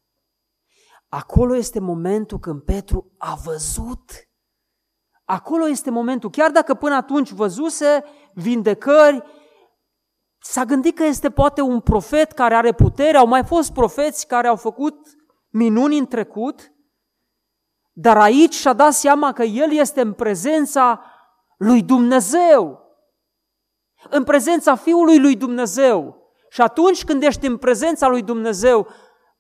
Acolo 1.08 1.56
este 1.56 1.80
momentul 1.80 2.40
când 2.40 2.62
Petru 2.62 3.12
a 3.18 3.36
văzut. 3.36 4.30
Acolo 5.26 5.68
este 5.68 5.90
momentul, 5.90 6.30
chiar 6.30 6.52
dacă 6.52 6.74
până 6.74 6.96
atunci 6.96 7.32
văzuse 7.32 8.04
vindecări, 8.34 9.24
s-a 10.40 10.64
gândit 10.64 10.96
că 10.96 11.04
este 11.04 11.30
poate 11.30 11.62
un 11.62 11.80
profet 11.80 12.32
care 12.32 12.56
are 12.56 12.74
putere, 12.74 13.18
au 13.18 13.28
mai 13.28 13.44
fost 13.44 13.74
profeți 13.74 14.28
care 14.28 14.48
au 14.48 14.56
făcut 14.56 15.08
minuni 15.50 15.98
în 15.98 16.08
trecut, 16.08 16.74
dar 17.92 18.18
aici 18.18 18.54
și-a 18.54 18.74
dat 18.74 18.94
seama 18.94 19.34
că 19.34 19.44
el 19.44 19.72
este 19.72 20.02
în 20.02 20.14
prezența 20.14 21.04
lui 21.58 21.84
Dumnezeu, 21.84 22.80
în 24.10 24.24
prezența 24.24 24.76
Fiului 24.76 25.20
lui 25.20 25.36
Dumnezeu. 25.36 26.24
Și 26.50 26.62
atunci 26.62 27.04
când 27.04 27.24
ești 27.24 27.46
în 27.46 27.58
prezența 27.58 28.08
lui 28.08 28.22
Dumnezeu, 28.22 28.88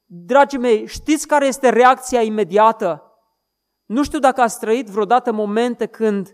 Dragii 0.08 0.60
mei, 0.60 0.88
știți 0.88 1.28
care 1.28 1.45
este 1.45 1.69
reacția 1.69 2.21
imediată? 2.21 3.05
Nu 3.86 4.04
știu 4.04 4.19
dacă 4.19 4.41
ați 4.41 4.60
trăit 4.60 4.88
vreodată 4.88 5.32
momente 5.32 5.86
când 5.86 6.34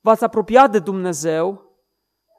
v-ați 0.00 0.24
apropiat 0.24 0.70
de 0.70 0.78
Dumnezeu 0.78 1.70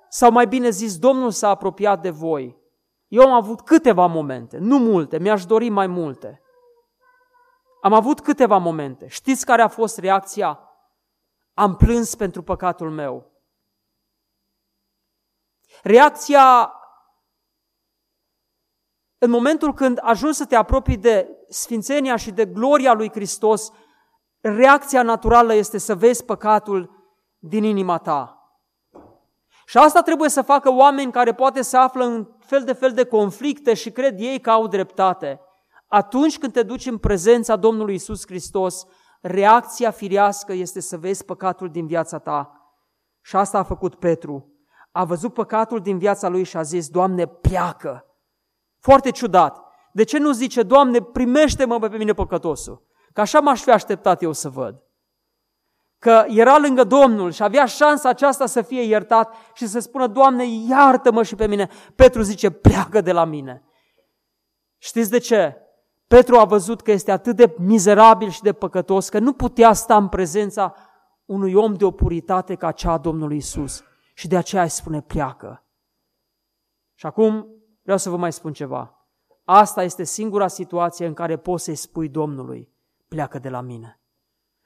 sau 0.10 0.32
mai 0.32 0.48
bine 0.48 0.70
zis, 0.70 0.98
Domnul 0.98 1.32
s-a 1.32 1.50
apropiat 1.50 2.02
de 2.02 2.10
voi. 2.10 2.62
Eu 3.08 3.22
am 3.22 3.32
avut 3.32 3.62
câteva 3.62 4.06
momente, 4.06 4.58
nu 4.58 4.78
multe, 4.78 5.20
mi-aș 5.20 5.46
dori 5.46 5.70
mai 5.70 5.88
multe. 5.88 6.42
Am 7.82 7.94
avut 7.94 8.20
câteva 8.20 8.58
momente. 8.58 9.08
Știți 9.08 9.46
care 9.46 9.62
a 9.62 9.68
fost 9.68 9.98
reacția? 9.98 10.60
Am 11.54 11.76
plâns 11.76 12.16
pentru 12.16 12.44
păcatul 12.44 12.90
meu. 12.92 13.32
Reacția 15.84 16.74
în 19.18 19.30
momentul 19.30 19.74
când 19.74 20.00
ajungi 20.02 20.38
să 20.38 20.46
te 20.46 20.56
apropii 20.56 20.98
de 20.98 21.46
sfințenia 21.50 22.16
și 22.16 22.32
de 22.32 22.46
gloria 22.46 22.94
lui 22.94 23.10
Hristos, 23.12 23.72
reacția 24.44 25.02
naturală 25.02 25.54
este 25.54 25.78
să 25.78 25.96
vezi 25.96 26.26
păcatul 26.26 27.06
din 27.38 27.64
inima 27.64 27.98
ta. 27.98 28.38
Și 29.66 29.78
asta 29.78 30.02
trebuie 30.02 30.30
să 30.30 30.42
facă 30.42 30.72
oameni 30.72 31.12
care 31.12 31.34
poate 31.34 31.62
să 31.62 31.78
află 31.78 32.06
în 32.06 32.28
fel 32.40 32.64
de 32.64 32.74
fel 32.74 32.94
de 32.94 33.06
conflicte 33.06 33.74
și 33.74 33.92
cred 33.92 34.20
ei 34.20 34.40
că 34.40 34.50
au 34.50 34.68
dreptate. 34.68 35.42
Atunci 35.88 36.38
când 36.38 36.54
te 36.54 36.64
duci 36.64 36.86
în 36.86 36.98
prezența 36.98 37.56
Domnului 37.56 37.94
Isus 37.94 38.26
Hristos, 38.26 38.86
reacția 39.22 39.92
firească 39.92 40.54
este 40.54 40.80
să 40.80 40.98
vezi 40.98 41.26
păcatul 41.26 41.70
din 41.70 41.88
viața 41.88 42.20
ta. 42.20 42.52
Și 43.22 43.36
asta 43.36 43.58
a 43.58 43.64
făcut 43.64 43.96
Petru. 43.96 44.54
A 44.92 45.04
văzut 45.04 45.34
păcatul 45.34 45.80
din 45.80 45.98
viața 45.98 46.28
lui 46.28 46.44
și 46.44 46.58
a 46.58 46.62
zis, 46.62 46.90
Doamne, 46.90 47.26
pleacă! 47.26 48.06
Foarte 48.80 49.10
ciudat. 49.10 49.64
De 49.92 50.04
ce 50.04 50.18
nu 50.18 50.32
zice, 50.32 50.64
Doamne, 50.64 51.02
primește-mă 51.02 51.80
pe 51.80 51.98
mine 51.98 52.14
păcătosul? 52.14 52.88
Că 53.14 53.22
așa 53.22 53.40
m-aș 53.40 53.62
fi 53.62 53.70
așteptat 53.72 54.22
eu 54.22 54.32
să 54.32 54.50
văd. 54.50 54.84
Că 56.00 56.26
era 56.28 56.58
lângă 56.58 56.84
Domnul 56.84 57.32
și 57.32 57.44
avea 57.44 57.66
șansa 57.66 58.10
aceasta 58.10 58.46
să 58.46 58.62
fie 58.62 58.82
iertat 58.82 59.36
și 59.54 59.68
să 59.68 59.80
spună, 59.80 60.08
Doamne, 60.08 60.44
iartă-mă 60.70 61.24
și 61.24 61.36
pe 61.36 61.48
mine. 61.48 61.70
Petru 61.96 62.22
zice, 62.22 62.50
pleacă 62.50 63.02
de 63.02 63.12
la 63.12 63.26
mine. 63.26 63.64
Știți 64.78 65.10
de 65.10 65.18
ce? 65.18 65.58
Petru 66.08 66.38
a 66.38 66.46
văzut 66.46 66.82
că 66.82 66.92
este 66.92 67.12
atât 67.12 67.36
de 67.36 67.56
mizerabil 67.58 68.30
și 68.30 68.42
de 68.42 68.54
păcătos 68.54 69.10
că 69.10 69.20
nu 69.20 69.34
putea 69.34 69.74
sta 69.74 69.98
în 69.98 70.08
prezența 70.08 70.76
unui 71.26 71.54
om 71.54 71.74
de 71.74 71.86
o 71.86 71.92
puritate 71.92 72.56
ca 72.56 72.72
cea 72.72 72.92
a 72.92 72.98
Domnului 72.98 73.38
Isus. 73.38 73.84
Și 74.14 74.28
de 74.28 74.38
aceea 74.38 74.64
îi 74.64 74.70
spune, 74.70 75.02
pleacă. 75.02 75.66
Și 76.94 77.06
acum 77.06 77.54
Vreau 77.84 77.98
să 77.98 78.10
vă 78.10 78.18
mai 78.18 78.34
spun 78.34 78.54
ceva. 78.54 79.08
Asta 79.44 79.84
este 79.84 80.04
singura 80.04 80.48
situație 80.48 81.06
în 81.06 81.14
care 81.14 81.38
poți 81.38 81.64
să-i 81.64 81.76
spui 81.76 82.10
Domnului, 82.10 82.73
pleacă 83.14 83.40
de 83.40 83.50
la 83.50 83.62
mine. 83.62 84.02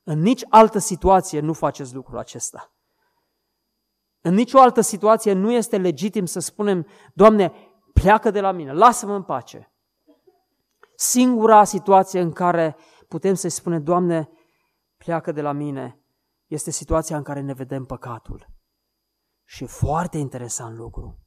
În 0.04 0.20
nici 0.20 0.46
altă 0.50 0.80
situație 0.80 1.40
nu 1.40 1.54
faceți 1.54 1.94
lucrul 1.94 2.18
acesta. 2.18 2.74
În 4.22 4.34
nicio 4.34 4.60
altă 4.60 4.82
situație 4.82 5.34
nu 5.34 5.52
este 5.52 5.78
legitim 5.78 6.26
să 6.26 6.40
spunem, 6.40 6.88
Doamne, 7.14 7.54
pleacă 7.94 8.32
de 8.32 8.42
la 8.42 8.52
mine, 8.52 8.74
lasă-mă 8.74 9.16
în 9.16 9.24
pace. 9.24 9.72
Singura 10.96 11.64
situație 11.64 12.20
în 12.20 12.32
care 12.32 12.76
putem 13.08 13.34
să-i 13.34 13.50
spunem, 13.50 13.84
Doamne, 13.84 14.30
pleacă 14.98 15.32
de 15.32 15.42
la 15.42 15.52
mine, 15.52 16.02
este 16.46 16.72
situația 16.72 17.18
în 17.18 17.24
care 17.24 17.42
ne 17.42 17.54
vedem 17.54 17.86
păcatul. 17.86 18.48
Și 19.44 19.66
foarte 19.66 20.18
interesant 20.18 20.78
lucru 20.78 21.20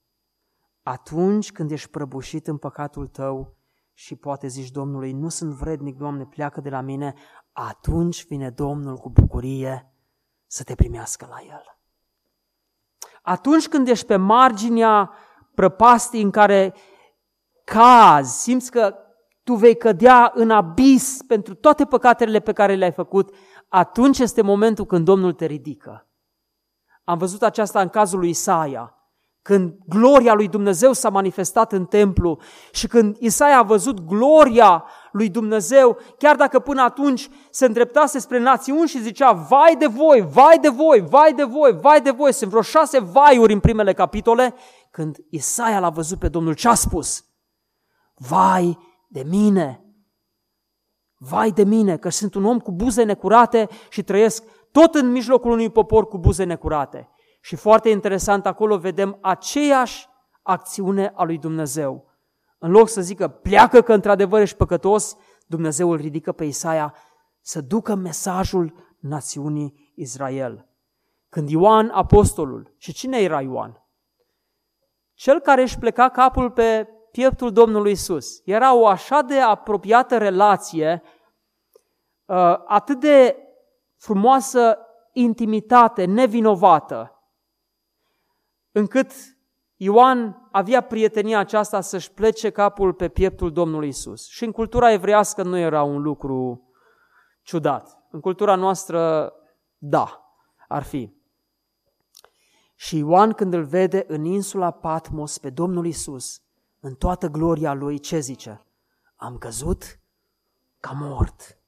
atunci 0.83 1.53
când 1.53 1.71
ești 1.71 1.91
prăbușit 1.91 2.47
în 2.47 2.57
păcatul 2.57 3.07
tău 3.07 3.60
și 4.01 4.17
poate 4.17 4.47
zici 4.47 4.71
Domnului, 4.71 5.13
nu 5.13 5.29
sunt 5.29 5.53
vrednic, 5.53 5.97
Doamne, 5.97 6.25
pleacă 6.25 6.61
de 6.61 6.69
la 6.69 6.81
mine, 6.81 7.15
atunci 7.53 8.27
vine 8.27 8.51
Domnul 8.51 8.97
cu 8.97 9.11
bucurie 9.11 9.93
să 10.47 10.63
te 10.63 10.75
primească 10.75 11.27
la 11.31 11.37
El. 11.49 11.63
Atunci 13.23 13.69
când 13.69 13.89
ești 13.89 14.07
pe 14.07 14.17
marginea 14.17 15.13
prăpastii 15.55 16.23
în 16.23 16.31
care 16.31 16.75
cazi, 17.65 18.43
simți 18.43 18.71
că 18.71 18.95
tu 19.43 19.55
vei 19.55 19.77
cădea 19.77 20.33
în 20.35 20.51
abis 20.51 21.23
pentru 21.27 21.55
toate 21.55 21.85
păcatele 21.85 22.41
pe 22.41 22.53
care 22.53 22.75
le-ai 22.75 22.93
făcut, 22.93 23.35
atunci 23.69 24.19
este 24.19 24.43
momentul 24.43 24.85
când 24.85 25.05
Domnul 25.05 25.33
te 25.33 25.47
ridică. 25.47 26.09
Am 27.05 27.19
văzut 27.19 27.43
aceasta 27.43 27.81
în 27.81 27.89
cazul 27.89 28.19
lui 28.19 28.29
Isaia, 28.29 28.95
când 29.43 29.75
gloria 29.89 30.35
lui 30.35 30.49
Dumnezeu 30.49 30.93
s-a 30.93 31.09
manifestat 31.09 31.73
în 31.73 31.85
templu 31.85 32.39
și 32.73 32.87
când 32.87 33.17
Isaia 33.19 33.59
a 33.59 33.63
văzut 33.63 34.01
gloria 34.01 34.85
lui 35.13 35.29
Dumnezeu, 35.29 35.99
chiar 36.19 36.37
dacă 36.37 36.59
până 36.59 36.83
atunci 36.83 37.29
se 37.51 37.67
îndreptase 37.67 38.19
spre 38.19 38.39
națiuni 38.39 38.89
și 38.89 39.03
zicea, 39.03 39.33
vai 39.33 39.77
de 39.77 39.87
voi, 39.87 40.27
vai 40.33 40.59
de 40.59 40.69
voi, 40.69 41.01
vai 41.01 41.33
de 41.33 41.45
voi, 41.45 41.79
vai 41.81 42.01
de 42.01 42.11
voi, 42.11 42.33
sunt 42.33 42.51
vreo 42.51 42.63
șase 42.63 42.99
vaiuri 42.99 43.53
în 43.53 43.61
primele 43.61 43.93
capitole, 43.93 44.55
când 44.91 45.17
Isaia 45.31 45.81
l-a 45.81 45.91
văzut 45.91 46.19
pe 46.19 46.29
Domnul, 46.29 46.55
ce 46.55 46.69
a 46.69 46.75
spus? 46.75 47.25
Vai 48.15 48.79
de 49.09 49.23
mine, 49.23 49.85
vai 51.19 51.51
de 51.51 51.65
mine, 51.65 51.97
că 51.97 52.09
sunt 52.09 52.35
un 52.35 52.45
om 52.45 52.59
cu 52.59 52.73
buze 52.73 53.03
necurate 53.03 53.69
și 53.89 54.03
trăiesc 54.03 54.45
tot 54.73 54.95
în 54.95 55.11
mijlocul 55.11 55.51
unui 55.51 55.71
popor 55.71 56.07
cu 56.07 56.19
buze 56.19 56.45
necurate. 56.45 57.09
Și 57.41 57.57
foarte 57.57 57.89
interesant, 57.89 58.47
acolo 58.47 58.79
vedem 58.79 59.19
aceeași 59.21 60.09
acțiune 60.43 61.13
a 61.15 61.25
lui 61.25 61.39
Dumnezeu. 61.39 62.09
În 62.59 62.71
loc 62.71 62.89
să 62.89 63.01
zică, 63.01 63.29
pleacă 63.29 63.81
că 63.81 63.93
într-adevăr 63.93 64.41
ești 64.41 64.57
păcătos, 64.57 65.17
Dumnezeu 65.47 65.91
îl 65.91 65.97
ridică 65.97 66.33
pe 66.33 66.45
Isaia 66.45 66.95
să 67.41 67.61
ducă 67.61 67.95
mesajul 67.95 68.95
națiunii 68.99 69.93
Israel. 69.95 70.69
Când 71.29 71.49
Ioan, 71.49 71.89
apostolul, 71.89 72.75
și 72.77 72.93
cine 72.93 73.19
era 73.19 73.41
Ioan? 73.41 73.85
Cel 75.15 75.41
care 75.41 75.63
își 75.63 75.79
pleca 75.79 76.09
capul 76.09 76.51
pe 76.51 76.89
pieptul 77.11 77.53
Domnului 77.53 77.91
Isus. 77.91 78.41
Era 78.45 78.75
o 78.75 78.87
așa 78.87 79.23
de 79.23 79.41
apropiată 79.41 80.19
relație, 80.19 81.03
uh, 82.25 82.37
atât 82.67 83.01
de 83.01 83.37
frumoasă 83.97 84.79
intimitate, 85.13 86.05
nevinovată, 86.05 87.20
încât 88.73 89.13
Ioan 89.77 90.49
avea 90.51 90.81
prietenia 90.81 91.39
aceasta 91.39 91.81
să-și 91.81 92.13
plece 92.13 92.51
capul 92.51 92.93
pe 92.93 93.09
pieptul 93.09 93.53
Domnului 93.53 93.89
Isus. 93.89 94.29
Și 94.29 94.45
în 94.45 94.53
cultura 94.53 94.93
evreiască 94.93 95.43
nu 95.43 95.57
era 95.57 95.83
un 95.83 96.03
lucru 96.03 96.69
ciudat. 97.43 98.03
În 98.11 98.21
cultura 98.21 98.55
noastră, 98.55 99.33
da, 99.79 100.35
ar 100.69 100.83
fi. 100.83 101.13
Și 102.75 102.99
Ioan 102.99 103.33
când 103.33 103.55
îl 103.55 103.65
vede 103.65 104.05
în 104.09 104.25
insula 104.25 104.71
Patmos 104.71 105.39
pe 105.39 105.51
Domnul 105.51 105.87
Isus, 105.87 106.43
în 106.81 106.95
toată 106.95 107.27
gloria 107.27 107.73
lui, 107.73 107.99
ce 107.99 108.19
zice? 108.19 108.67
Am 109.17 109.39
căzut 109.39 110.01
ca 110.81 110.91
mort. 110.91 111.59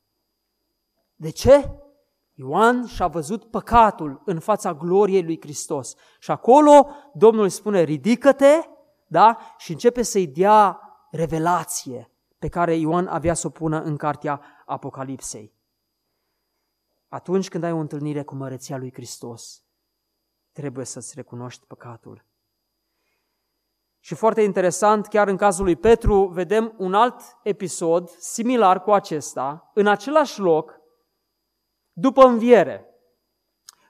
De 1.15 1.31
ce? 1.31 1.82
Ioan 2.35 2.87
și-a 2.87 3.07
văzut 3.07 3.45
păcatul 3.45 4.23
în 4.25 4.39
fața 4.39 4.75
gloriei 4.75 5.23
lui 5.23 5.41
Hristos. 5.41 5.95
Și 6.19 6.31
acolo 6.31 6.89
Domnul 7.15 7.43
îi 7.43 7.51
spune, 7.51 7.83
ridică-te, 7.83 8.61
da? 9.07 9.39
Și 9.57 9.73
începe 9.73 10.03
să-i 10.03 10.27
dea 10.27 10.81
revelație 11.11 12.11
pe 12.39 12.49
care 12.49 12.75
Ioan 12.75 13.07
avea 13.07 13.35
să 13.35 13.47
o 13.47 13.51
pună 13.51 13.83
în 13.83 13.97
cartea 13.97 14.41
Apocalipsei. 14.67 15.55
Atunci 17.09 17.49
când 17.49 17.65
ai 17.65 17.73
o 17.73 17.79
întâlnire 17.79 18.23
cu 18.23 18.35
măreția 18.35 18.77
lui 18.77 18.93
Hristos, 18.93 19.65
trebuie 20.53 20.85
să-ți 20.85 21.13
recunoști 21.15 21.67
păcatul. 21.67 22.25
Și 24.01 24.15
foarte 24.15 24.43
interesant, 24.43 25.07
chiar 25.07 25.29
în 25.29 25.37
cazul 25.37 25.65
lui 25.65 25.77
Petru, 25.77 26.27
vedem 26.27 26.75
un 26.79 26.95
alt 26.95 27.21
episod 27.43 28.09
similar 28.09 28.83
cu 28.83 28.93
acesta, 28.93 29.71
în 29.75 29.87
același 29.87 30.41
loc, 30.41 30.81
după 31.93 32.25
înviere. 32.25 32.87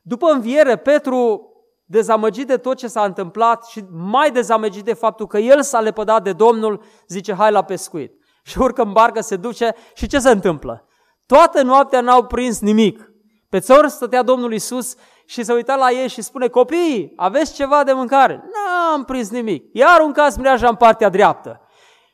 După 0.02 0.30
înviere, 0.30 0.76
Petru, 0.76 1.46
dezamăgit 1.84 2.46
de 2.46 2.56
tot 2.56 2.76
ce 2.76 2.86
s-a 2.86 3.04
întâmplat 3.04 3.66
și 3.66 3.84
mai 3.90 4.30
dezamăgit 4.30 4.84
de 4.84 4.92
faptul 4.92 5.26
că 5.26 5.38
el 5.38 5.62
s-a 5.62 5.80
lepădat 5.80 6.22
de 6.22 6.32
Domnul, 6.32 6.82
zice, 7.08 7.34
hai 7.34 7.50
la 7.52 7.64
pescuit. 7.64 8.12
Și 8.48 8.58
urcă 8.58 8.82
în 8.82 8.92
barcă, 8.92 9.20
se 9.20 9.36
duce 9.36 9.74
și 9.94 10.06
ce 10.06 10.18
se 10.18 10.30
întâmplă? 10.30 10.86
Toată 11.26 11.62
noaptea 11.62 12.00
n-au 12.00 12.24
prins 12.26 12.60
nimic. 12.60 13.12
Pe 13.48 13.60
țor 13.60 13.88
stătea 13.88 14.22
Domnul 14.22 14.52
Isus 14.52 14.94
și 15.26 15.42
se 15.42 15.52
uita 15.52 15.76
la 15.76 15.90
ei 15.90 16.08
și 16.08 16.22
spune, 16.22 16.48
copii, 16.48 17.12
aveți 17.16 17.54
ceva 17.54 17.84
de 17.84 17.92
mâncare? 17.92 18.34
N-am 18.34 19.04
prins 19.04 19.30
nimic. 19.30 19.64
Iar 19.72 19.90
aruncați 19.90 20.38
mreaja 20.38 20.68
în 20.68 20.74
partea 20.74 21.08
dreaptă. 21.08 21.60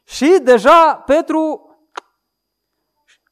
Și 0.04 0.38
deja 0.42 1.02
Petru 1.06 1.67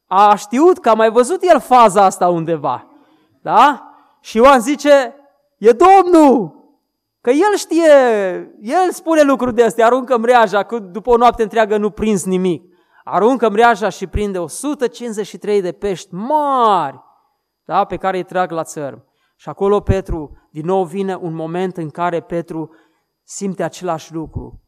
a 0.06 0.34
știut 0.34 0.78
că 0.78 0.88
a 0.88 0.94
mai 0.94 1.10
văzut 1.10 1.42
el 1.42 1.60
faza 1.60 2.04
asta 2.04 2.28
undeva. 2.28 2.86
Da? 3.42 3.90
Și 4.20 4.36
Ioan 4.36 4.60
zice, 4.60 5.14
e 5.58 5.70
Domnul! 5.70 6.54
Că 7.20 7.30
el 7.30 7.56
știe, 7.56 7.90
el 8.60 8.90
spune 8.92 9.22
lucruri 9.22 9.54
de 9.54 9.64
astea, 9.64 9.86
aruncă 9.86 10.18
mreaja, 10.18 10.62
că 10.62 10.78
după 10.78 11.10
o 11.10 11.16
noapte 11.16 11.42
întreagă 11.42 11.76
nu 11.76 11.90
prins 11.90 12.24
nimic. 12.24 12.74
Aruncă 13.04 13.50
mreaja 13.50 13.88
și 13.88 14.06
prinde 14.06 14.38
153 14.38 15.60
de 15.60 15.72
pești 15.72 16.14
mari, 16.14 17.00
da, 17.64 17.84
pe 17.84 17.96
care 17.96 18.16
îi 18.16 18.24
trag 18.24 18.50
la 18.50 18.62
țărm. 18.62 19.04
Și 19.36 19.48
acolo 19.48 19.80
Petru, 19.80 20.48
din 20.50 20.64
nou 20.64 20.84
vine 20.84 21.14
un 21.14 21.34
moment 21.34 21.76
în 21.76 21.90
care 21.90 22.20
Petru 22.20 22.74
simte 23.22 23.62
același 23.62 24.12
lucru. 24.12 24.62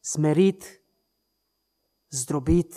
Smerit, 0.00 0.82
zdrobit, 2.08 2.74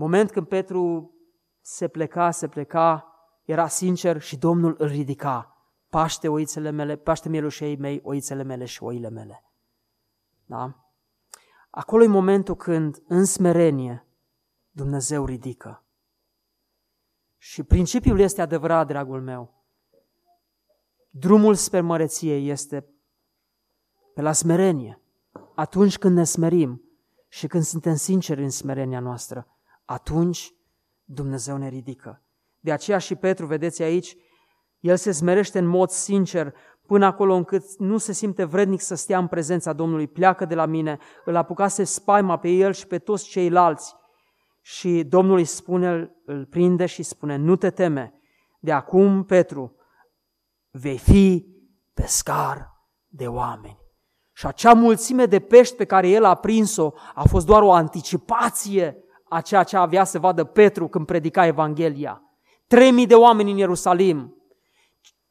Moment 0.00 0.30
când 0.30 0.46
Petru 0.46 1.14
se 1.60 1.88
pleca, 1.88 2.30
se 2.30 2.48
pleca, 2.48 3.14
era 3.44 3.68
sincer 3.68 4.20
și 4.20 4.36
Domnul 4.36 4.74
îl 4.78 4.88
ridica. 4.88 5.56
Paște 5.88 6.28
oițele 6.28 6.70
mele, 6.70 6.96
paște 6.96 7.28
mielușei 7.28 7.76
mei, 7.76 8.00
oițele 8.04 8.42
mele 8.42 8.64
și 8.64 8.82
oile 8.82 9.08
mele. 9.08 9.44
Da? 10.46 10.74
Acolo 11.70 12.02
e 12.02 12.06
momentul 12.06 12.56
când, 12.56 13.02
în 13.06 13.24
smerenie, 13.24 14.06
Dumnezeu 14.70 15.24
ridică. 15.24 15.84
Și 17.36 17.62
principiul 17.62 18.18
este 18.18 18.42
adevărat, 18.42 18.86
dragul 18.86 19.22
meu. 19.22 19.64
Drumul 21.10 21.54
spre 21.54 21.80
măreție 21.80 22.36
este 22.36 22.86
pe 24.14 24.22
la 24.22 24.32
smerenie. 24.32 25.00
Atunci 25.54 25.98
când 25.98 26.16
ne 26.16 26.24
smerim 26.24 26.82
și 27.28 27.46
când 27.46 27.62
suntem 27.62 27.94
sinceri 27.94 28.42
în 28.42 28.50
smerenia 28.50 29.00
noastră, 29.00 29.54
atunci 29.90 30.54
Dumnezeu 31.04 31.56
ne 31.56 31.68
ridică. 31.68 32.22
De 32.58 32.72
aceea 32.72 32.98
și 32.98 33.14
Petru, 33.14 33.46
vedeți 33.46 33.82
aici, 33.82 34.16
el 34.78 34.96
se 34.96 35.12
smerește 35.12 35.58
în 35.58 35.66
mod 35.66 35.88
sincer 35.88 36.54
până 36.86 37.06
acolo 37.06 37.34
încât 37.34 37.78
nu 37.78 37.98
se 37.98 38.12
simte 38.12 38.44
vrednic 38.44 38.80
să 38.80 38.94
stea 38.94 39.18
în 39.18 39.26
prezența 39.26 39.72
Domnului. 39.72 40.08
Pleacă 40.08 40.44
de 40.44 40.54
la 40.54 40.66
mine, 40.66 40.98
îl 41.24 41.36
apucase 41.36 41.84
spaima 41.84 42.38
pe 42.38 42.48
el 42.48 42.72
și 42.72 42.86
pe 42.86 42.98
toți 42.98 43.28
ceilalți. 43.28 43.94
Și 44.60 45.04
Domnul 45.04 45.36
îi 45.36 45.44
spune, 45.44 46.10
îl 46.24 46.46
prinde 46.46 46.86
și 46.86 47.02
spune, 47.02 47.36
nu 47.36 47.56
te 47.56 47.70
teme, 47.70 48.14
de 48.60 48.72
acum, 48.72 49.24
Petru, 49.24 49.74
vei 50.70 50.98
fi 50.98 51.46
pescar 51.94 52.70
de 53.06 53.26
oameni. 53.26 53.78
Și 54.32 54.46
acea 54.46 54.72
mulțime 54.72 55.26
de 55.26 55.40
pești 55.40 55.76
pe 55.76 55.84
care 55.84 56.08
el 56.08 56.24
a 56.24 56.34
prins-o 56.34 56.92
a 57.14 57.24
fost 57.28 57.46
doar 57.46 57.62
o 57.62 57.72
anticipație 57.72 59.04
a 59.30 59.40
ceea 59.40 59.62
ce 59.62 59.76
avea 59.76 60.04
să 60.04 60.18
vadă 60.18 60.44
Petru 60.44 60.88
când 60.88 61.06
predica 61.06 61.46
Evanghelia. 61.46 62.22
Trei 62.66 62.90
mii 62.90 63.06
de 63.06 63.14
oameni 63.14 63.50
în 63.50 63.56
Ierusalim, 63.56 64.34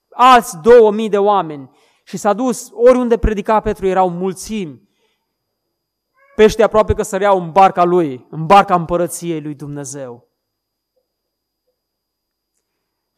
alți 0.10 0.58
două 0.62 0.92
mii 0.92 1.10
de 1.10 1.18
oameni 1.18 1.70
și 2.04 2.18
s-a 2.18 2.34
dus 2.34 2.70
oriunde 2.74 3.18
predica 3.18 3.60
Petru 3.60 3.86
erau 3.86 4.10
mulțimi. 4.10 4.90
Pește 6.36 6.64
aproape 6.64 6.94
că 6.94 7.02
săreau 7.02 7.42
în 7.42 7.52
barca 7.52 7.84
lui, 7.84 8.28
în 8.30 8.46
barca 8.46 8.76
împărăției 8.76 9.42
lui 9.42 9.56
Dumnezeu. 9.56 10.28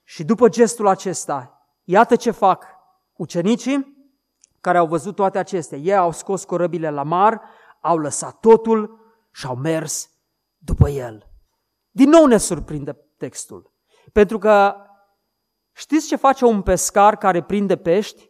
Și 0.04 0.24
după 0.24 0.50
gestul 0.50 0.88
acesta, 0.88 1.68
iată 1.84 2.16
ce 2.16 2.32
fac 2.32 2.66
ucenicii 3.14 4.00
care 4.62 4.78
au 4.78 4.88
văzut 4.88 5.16
toate 5.16 5.38
acestea. 5.38 5.78
Ei 5.78 5.96
au 5.96 6.12
scos 6.12 6.44
corăbile 6.44 6.90
la 6.90 7.04
mar, 7.04 7.42
au 7.82 7.98
lăsat 7.98 8.40
totul 8.40 9.00
și 9.32 9.46
au 9.46 9.56
mers 9.56 10.11
după 10.64 10.90
el. 10.90 11.28
Din 11.92 12.10
nou 12.10 12.26
ne 12.26 12.38
surprinde 12.38 12.98
textul. 13.18 13.74
Pentru 14.12 14.38
că 14.38 14.76
știți 15.72 16.08
ce 16.08 16.16
face 16.16 16.46
un 16.46 16.62
pescar 16.62 17.18
care 17.18 17.44
prinde 17.44 17.78
pești? 17.78 18.30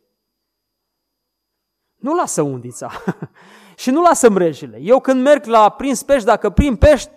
Nu 1.96 2.16
lasă 2.16 2.42
undița 2.42 2.92
și 3.82 3.92
nu 3.92 4.02
lasă 4.02 4.30
mrejile. 4.30 4.78
Eu 4.82 5.00
când 5.00 5.22
merg 5.22 5.46
la 5.46 5.70
prins 5.70 6.04
pești, 6.04 6.26
dacă 6.26 6.50
prind 6.50 6.80
pești, 6.80 7.12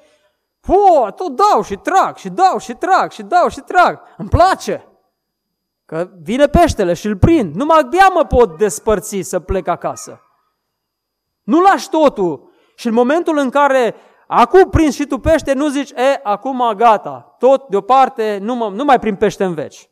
po, 0.60 1.10
tot 1.10 1.36
dau 1.36 1.62
și 1.62 1.76
trag 1.76 2.16
și 2.16 2.28
dau 2.28 2.58
și 2.58 2.72
trag 2.74 3.10
și 3.10 3.22
dau 3.22 3.48
și 3.48 3.60
trag. 3.60 4.00
Îmi 4.16 4.28
place. 4.28 4.88
Că 5.84 6.10
vine 6.22 6.46
peștele 6.46 6.94
și 6.94 7.06
îl 7.06 7.16
prind. 7.16 7.54
Numai 7.54 7.78
abia 7.78 8.08
mă 8.14 8.24
pot 8.24 8.58
despărți 8.58 9.20
să 9.20 9.40
plec 9.40 9.66
acasă. 9.66 10.20
Nu 11.42 11.60
lași 11.60 11.88
totul. 11.88 12.52
Și 12.76 12.86
în 12.86 12.94
momentul 12.94 13.38
în 13.38 13.50
care 13.50 13.94
acum 14.38 14.70
prinzi 14.70 14.96
și 14.96 15.06
tu 15.06 15.18
pește, 15.18 15.52
nu 15.52 15.68
zici, 15.68 15.90
e, 15.90 16.20
acum 16.22 16.72
gata, 16.76 17.34
tot 17.38 17.68
deoparte, 17.68 18.38
nu, 18.40 18.54
mă, 18.54 18.68
nu 18.68 18.84
mai 18.84 18.98
prin 18.98 19.16
pește 19.16 19.44
în 19.44 19.54
veci. 19.54 19.90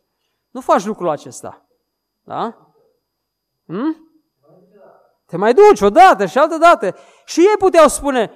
Nu 0.51 0.61
faci 0.61 0.85
lucrul 0.85 1.09
acesta. 1.09 1.67
Da? 2.25 2.57
Hm? 3.67 4.11
Te 5.27 5.37
mai 5.37 5.55
duci 5.55 5.81
o 5.81 5.91
dată 5.91 6.27
și 6.27 6.39
altă 6.39 6.57
dată. 6.57 6.97
Și 7.25 7.41
ei 7.41 7.57
puteau 7.59 7.89
spune, 7.89 8.31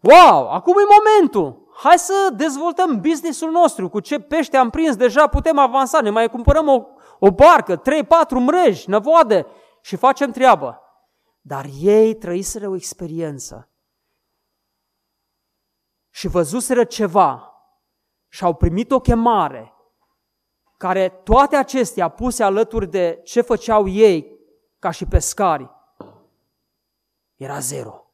wow, 0.00 0.50
acum 0.50 0.74
e 0.78 0.94
momentul. 0.98 1.66
Hai 1.74 1.98
să 1.98 2.28
dezvoltăm 2.32 3.00
businessul 3.00 3.50
nostru. 3.50 3.88
Cu 3.88 4.00
ce 4.00 4.18
pește 4.18 4.56
am 4.56 4.70
prins 4.70 4.96
deja 4.96 5.26
putem 5.26 5.58
avansa. 5.58 6.00
Ne 6.00 6.10
mai 6.10 6.28
cumpărăm 6.28 6.68
o, 6.68 6.86
o 7.18 7.30
barcă, 7.30 7.80
3-4 7.80 7.82
mreji, 8.30 8.90
năvoade 8.90 9.46
și 9.80 9.96
facem 9.96 10.30
treabă. 10.30 10.80
Dar 11.40 11.66
ei 11.80 12.14
trăiseră 12.14 12.68
o 12.68 12.74
experiență 12.74 13.67
și 16.18 16.28
văzuseră 16.28 16.84
ceva 16.84 17.54
și 18.28 18.44
au 18.44 18.54
primit 18.54 18.90
o 18.90 19.00
chemare 19.00 19.72
care 20.76 21.08
toate 21.08 21.56
acestea 21.56 22.08
puse 22.08 22.42
alături 22.42 22.86
de 22.86 23.20
ce 23.24 23.40
făceau 23.40 23.88
ei 23.88 24.38
ca 24.78 24.90
și 24.90 25.06
pescari, 25.06 25.70
era 27.36 27.58
zero. 27.58 28.12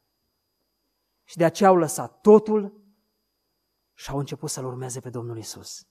Și 1.23 1.37
de 1.37 1.45
aceea 1.45 1.69
au 1.69 1.77
lăsat 1.77 2.21
totul 2.21 2.81
și 3.95 4.11
au 4.11 4.19
început 4.19 4.51
să-L 4.51 4.65
urmeze 4.65 5.01
pe 5.01 5.11
Domnul 5.11 5.39
Isus. 5.39 5.87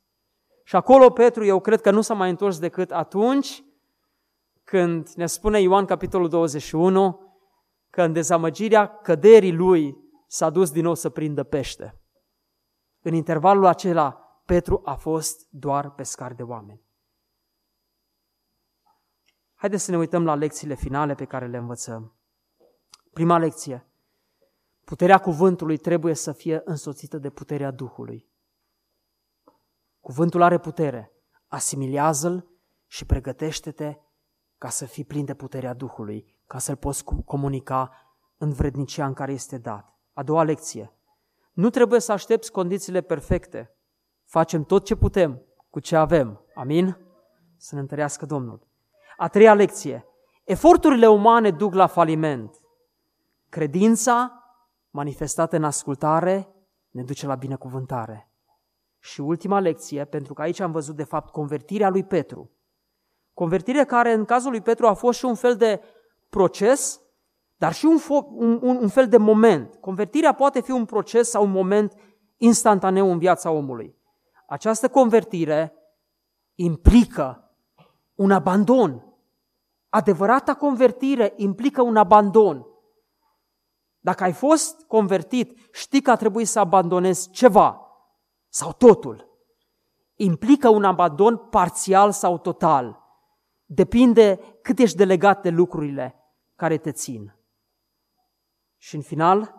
Și 0.63 0.75
acolo 0.75 1.09
Petru, 1.09 1.45
eu 1.45 1.59
cred 1.59 1.81
că 1.81 1.91
nu 1.91 2.01
s-a 2.01 2.13
mai 2.13 2.29
întors 2.29 2.59
decât 2.59 2.91
atunci 2.91 3.63
când 4.63 5.09
ne 5.09 5.25
spune 5.25 5.61
Ioan 5.61 5.85
capitolul 5.85 6.29
21 6.29 7.35
că 7.89 8.01
în 8.01 8.13
dezamăgirea 8.13 8.87
căderii 8.87 9.53
lui 9.53 9.97
s-a 10.27 10.49
dus 10.49 10.71
din 10.71 10.83
nou 10.83 10.95
să 10.95 11.09
prindă 11.09 11.43
pește. 11.43 11.97
În 13.05 13.13
intervalul 13.13 13.65
acela, 13.65 14.17
Petru 14.45 14.81
a 14.83 14.95
fost 14.95 15.47
doar 15.49 15.91
pescar 15.91 16.33
de 16.33 16.43
oameni. 16.43 16.81
Haideți 19.55 19.83
să 19.83 19.91
ne 19.91 19.97
uităm 19.97 20.25
la 20.25 20.35
lecțiile 20.35 20.75
finale 20.75 21.15
pe 21.15 21.25
care 21.25 21.47
le 21.47 21.57
învățăm. 21.57 22.13
Prima 23.13 23.37
lecție. 23.37 23.87
Puterea 24.83 25.17
cuvântului 25.17 25.77
trebuie 25.77 26.13
să 26.13 26.31
fie 26.31 26.61
însoțită 26.65 27.17
de 27.17 27.29
puterea 27.29 27.71
Duhului. 27.71 28.27
Cuvântul 29.99 30.41
are 30.41 30.57
putere. 30.57 31.11
Asimilează-l 31.47 32.47
și 32.87 33.05
pregătește-te 33.05 33.97
ca 34.57 34.69
să 34.69 34.85
fii 34.85 35.05
plin 35.05 35.25
de 35.25 35.33
puterea 35.33 35.73
Duhului, 35.73 36.39
ca 36.47 36.59
să-l 36.59 36.75
poți 36.75 37.03
comunica 37.03 37.91
în 38.37 38.53
vrednicia 38.53 39.05
în 39.05 39.13
care 39.13 39.31
este 39.31 39.57
dat. 39.57 39.97
A 40.13 40.23
doua 40.23 40.43
lecție. 40.43 40.93
Nu 41.53 41.69
trebuie 41.69 41.99
să 41.99 42.11
aștepți 42.11 42.51
condițiile 42.51 43.01
perfecte. 43.01 43.75
Facem 44.25 44.63
tot 44.63 44.85
ce 44.85 44.95
putem 44.95 45.41
cu 45.69 45.79
ce 45.79 45.95
avem. 45.95 46.45
Amin? 46.55 46.97
Să 47.57 47.75
ne 47.75 47.81
întărească 47.81 48.25
Domnul. 48.25 48.67
A 49.17 49.27
treia 49.27 49.53
lecție. 49.53 50.05
Eforturile 50.43 51.07
umane 51.07 51.51
duc 51.51 51.73
la 51.73 51.87
faliment. 51.87 52.55
Credința 53.49 54.43
manifestată 54.89 55.55
în 55.55 55.63
ascultare 55.63 56.53
ne 56.89 57.03
duce 57.03 57.25
la 57.25 57.35
binecuvântare. 57.35 58.31
Și 58.99 59.21
ultima 59.21 59.59
lecție, 59.59 60.05
pentru 60.05 60.33
că 60.33 60.41
aici 60.41 60.59
am 60.59 60.71
văzut 60.71 60.95
de 60.95 61.03
fapt 61.03 61.31
convertirea 61.31 61.89
lui 61.89 62.03
Petru. 62.03 62.51
Convertire 63.33 63.85
care 63.85 64.11
în 64.11 64.25
cazul 64.25 64.51
lui 64.51 64.61
Petru 64.61 64.87
a 64.87 64.93
fost 64.93 65.17
și 65.17 65.25
un 65.25 65.35
fel 65.35 65.55
de 65.55 65.81
proces, 66.29 67.01
dar 67.63 67.73
și 67.73 67.85
un, 67.85 67.99
un, 68.61 68.77
un 68.81 68.87
fel 68.87 69.07
de 69.07 69.17
moment. 69.17 69.75
Convertirea 69.75 70.33
poate 70.33 70.61
fi 70.61 70.71
un 70.71 70.85
proces 70.85 71.29
sau 71.29 71.43
un 71.43 71.51
moment 71.51 71.93
instantaneu 72.37 73.11
în 73.11 73.17
viața 73.17 73.51
omului. 73.51 73.97
Această 74.47 74.89
convertire 74.89 75.73
implică 76.55 77.51
un 78.15 78.31
abandon. 78.31 79.15
Adevărata 79.89 80.53
convertire 80.55 81.33
implică 81.35 81.81
un 81.81 81.95
abandon. 81.95 82.65
Dacă 83.99 84.23
ai 84.23 84.33
fost 84.33 84.81
convertit, 84.87 85.59
știi 85.71 86.01
că 86.01 86.11
a 86.11 86.15
trebuit 86.15 86.47
să 86.47 86.59
abandonezi 86.59 87.29
ceva 87.29 87.87
sau 88.49 88.73
totul. 88.73 89.29
Implică 90.15 90.69
un 90.69 90.83
abandon 90.83 91.37
parțial 91.37 92.11
sau 92.11 92.37
total. 92.37 92.99
Depinde 93.65 94.39
cât 94.61 94.79
ești 94.79 94.97
delegat 94.97 95.41
de 95.41 95.49
lucrurile 95.49 96.15
care 96.55 96.77
te 96.77 96.91
țin. 96.91 97.41
Și 98.83 98.95
în 98.95 99.01
final, 99.01 99.53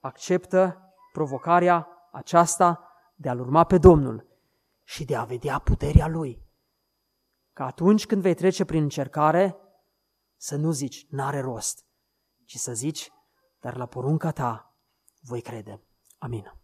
acceptă 0.00 0.92
provocarea 1.12 1.88
aceasta 2.12 2.88
de 3.14 3.28
a-L 3.28 3.40
urma 3.40 3.64
pe 3.64 3.78
Domnul 3.78 4.26
și 4.84 5.04
de 5.04 5.16
a 5.16 5.24
vedea 5.24 5.58
puterea 5.58 6.06
Lui. 6.06 6.42
Ca 7.52 7.66
atunci 7.66 8.06
când 8.06 8.22
vei 8.22 8.34
trece 8.34 8.64
prin 8.64 8.82
încercare, 8.82 9.56
să 10.36 10.56
nu 10.56 10.70
zici, 10.70 11.06
n-are 11.08 11.40
rost, 11.40 11.86
ci 12.44 12.56
să 12.56 12.72
zici, 12.72 13.12
dar 13.60 13.76
la 13.76 13.86
porunca 13.86 14.30
ta 14.30 14.76
voi 15.20 15.40
crede. 15.40 15.82
Amin. 16.18 16.61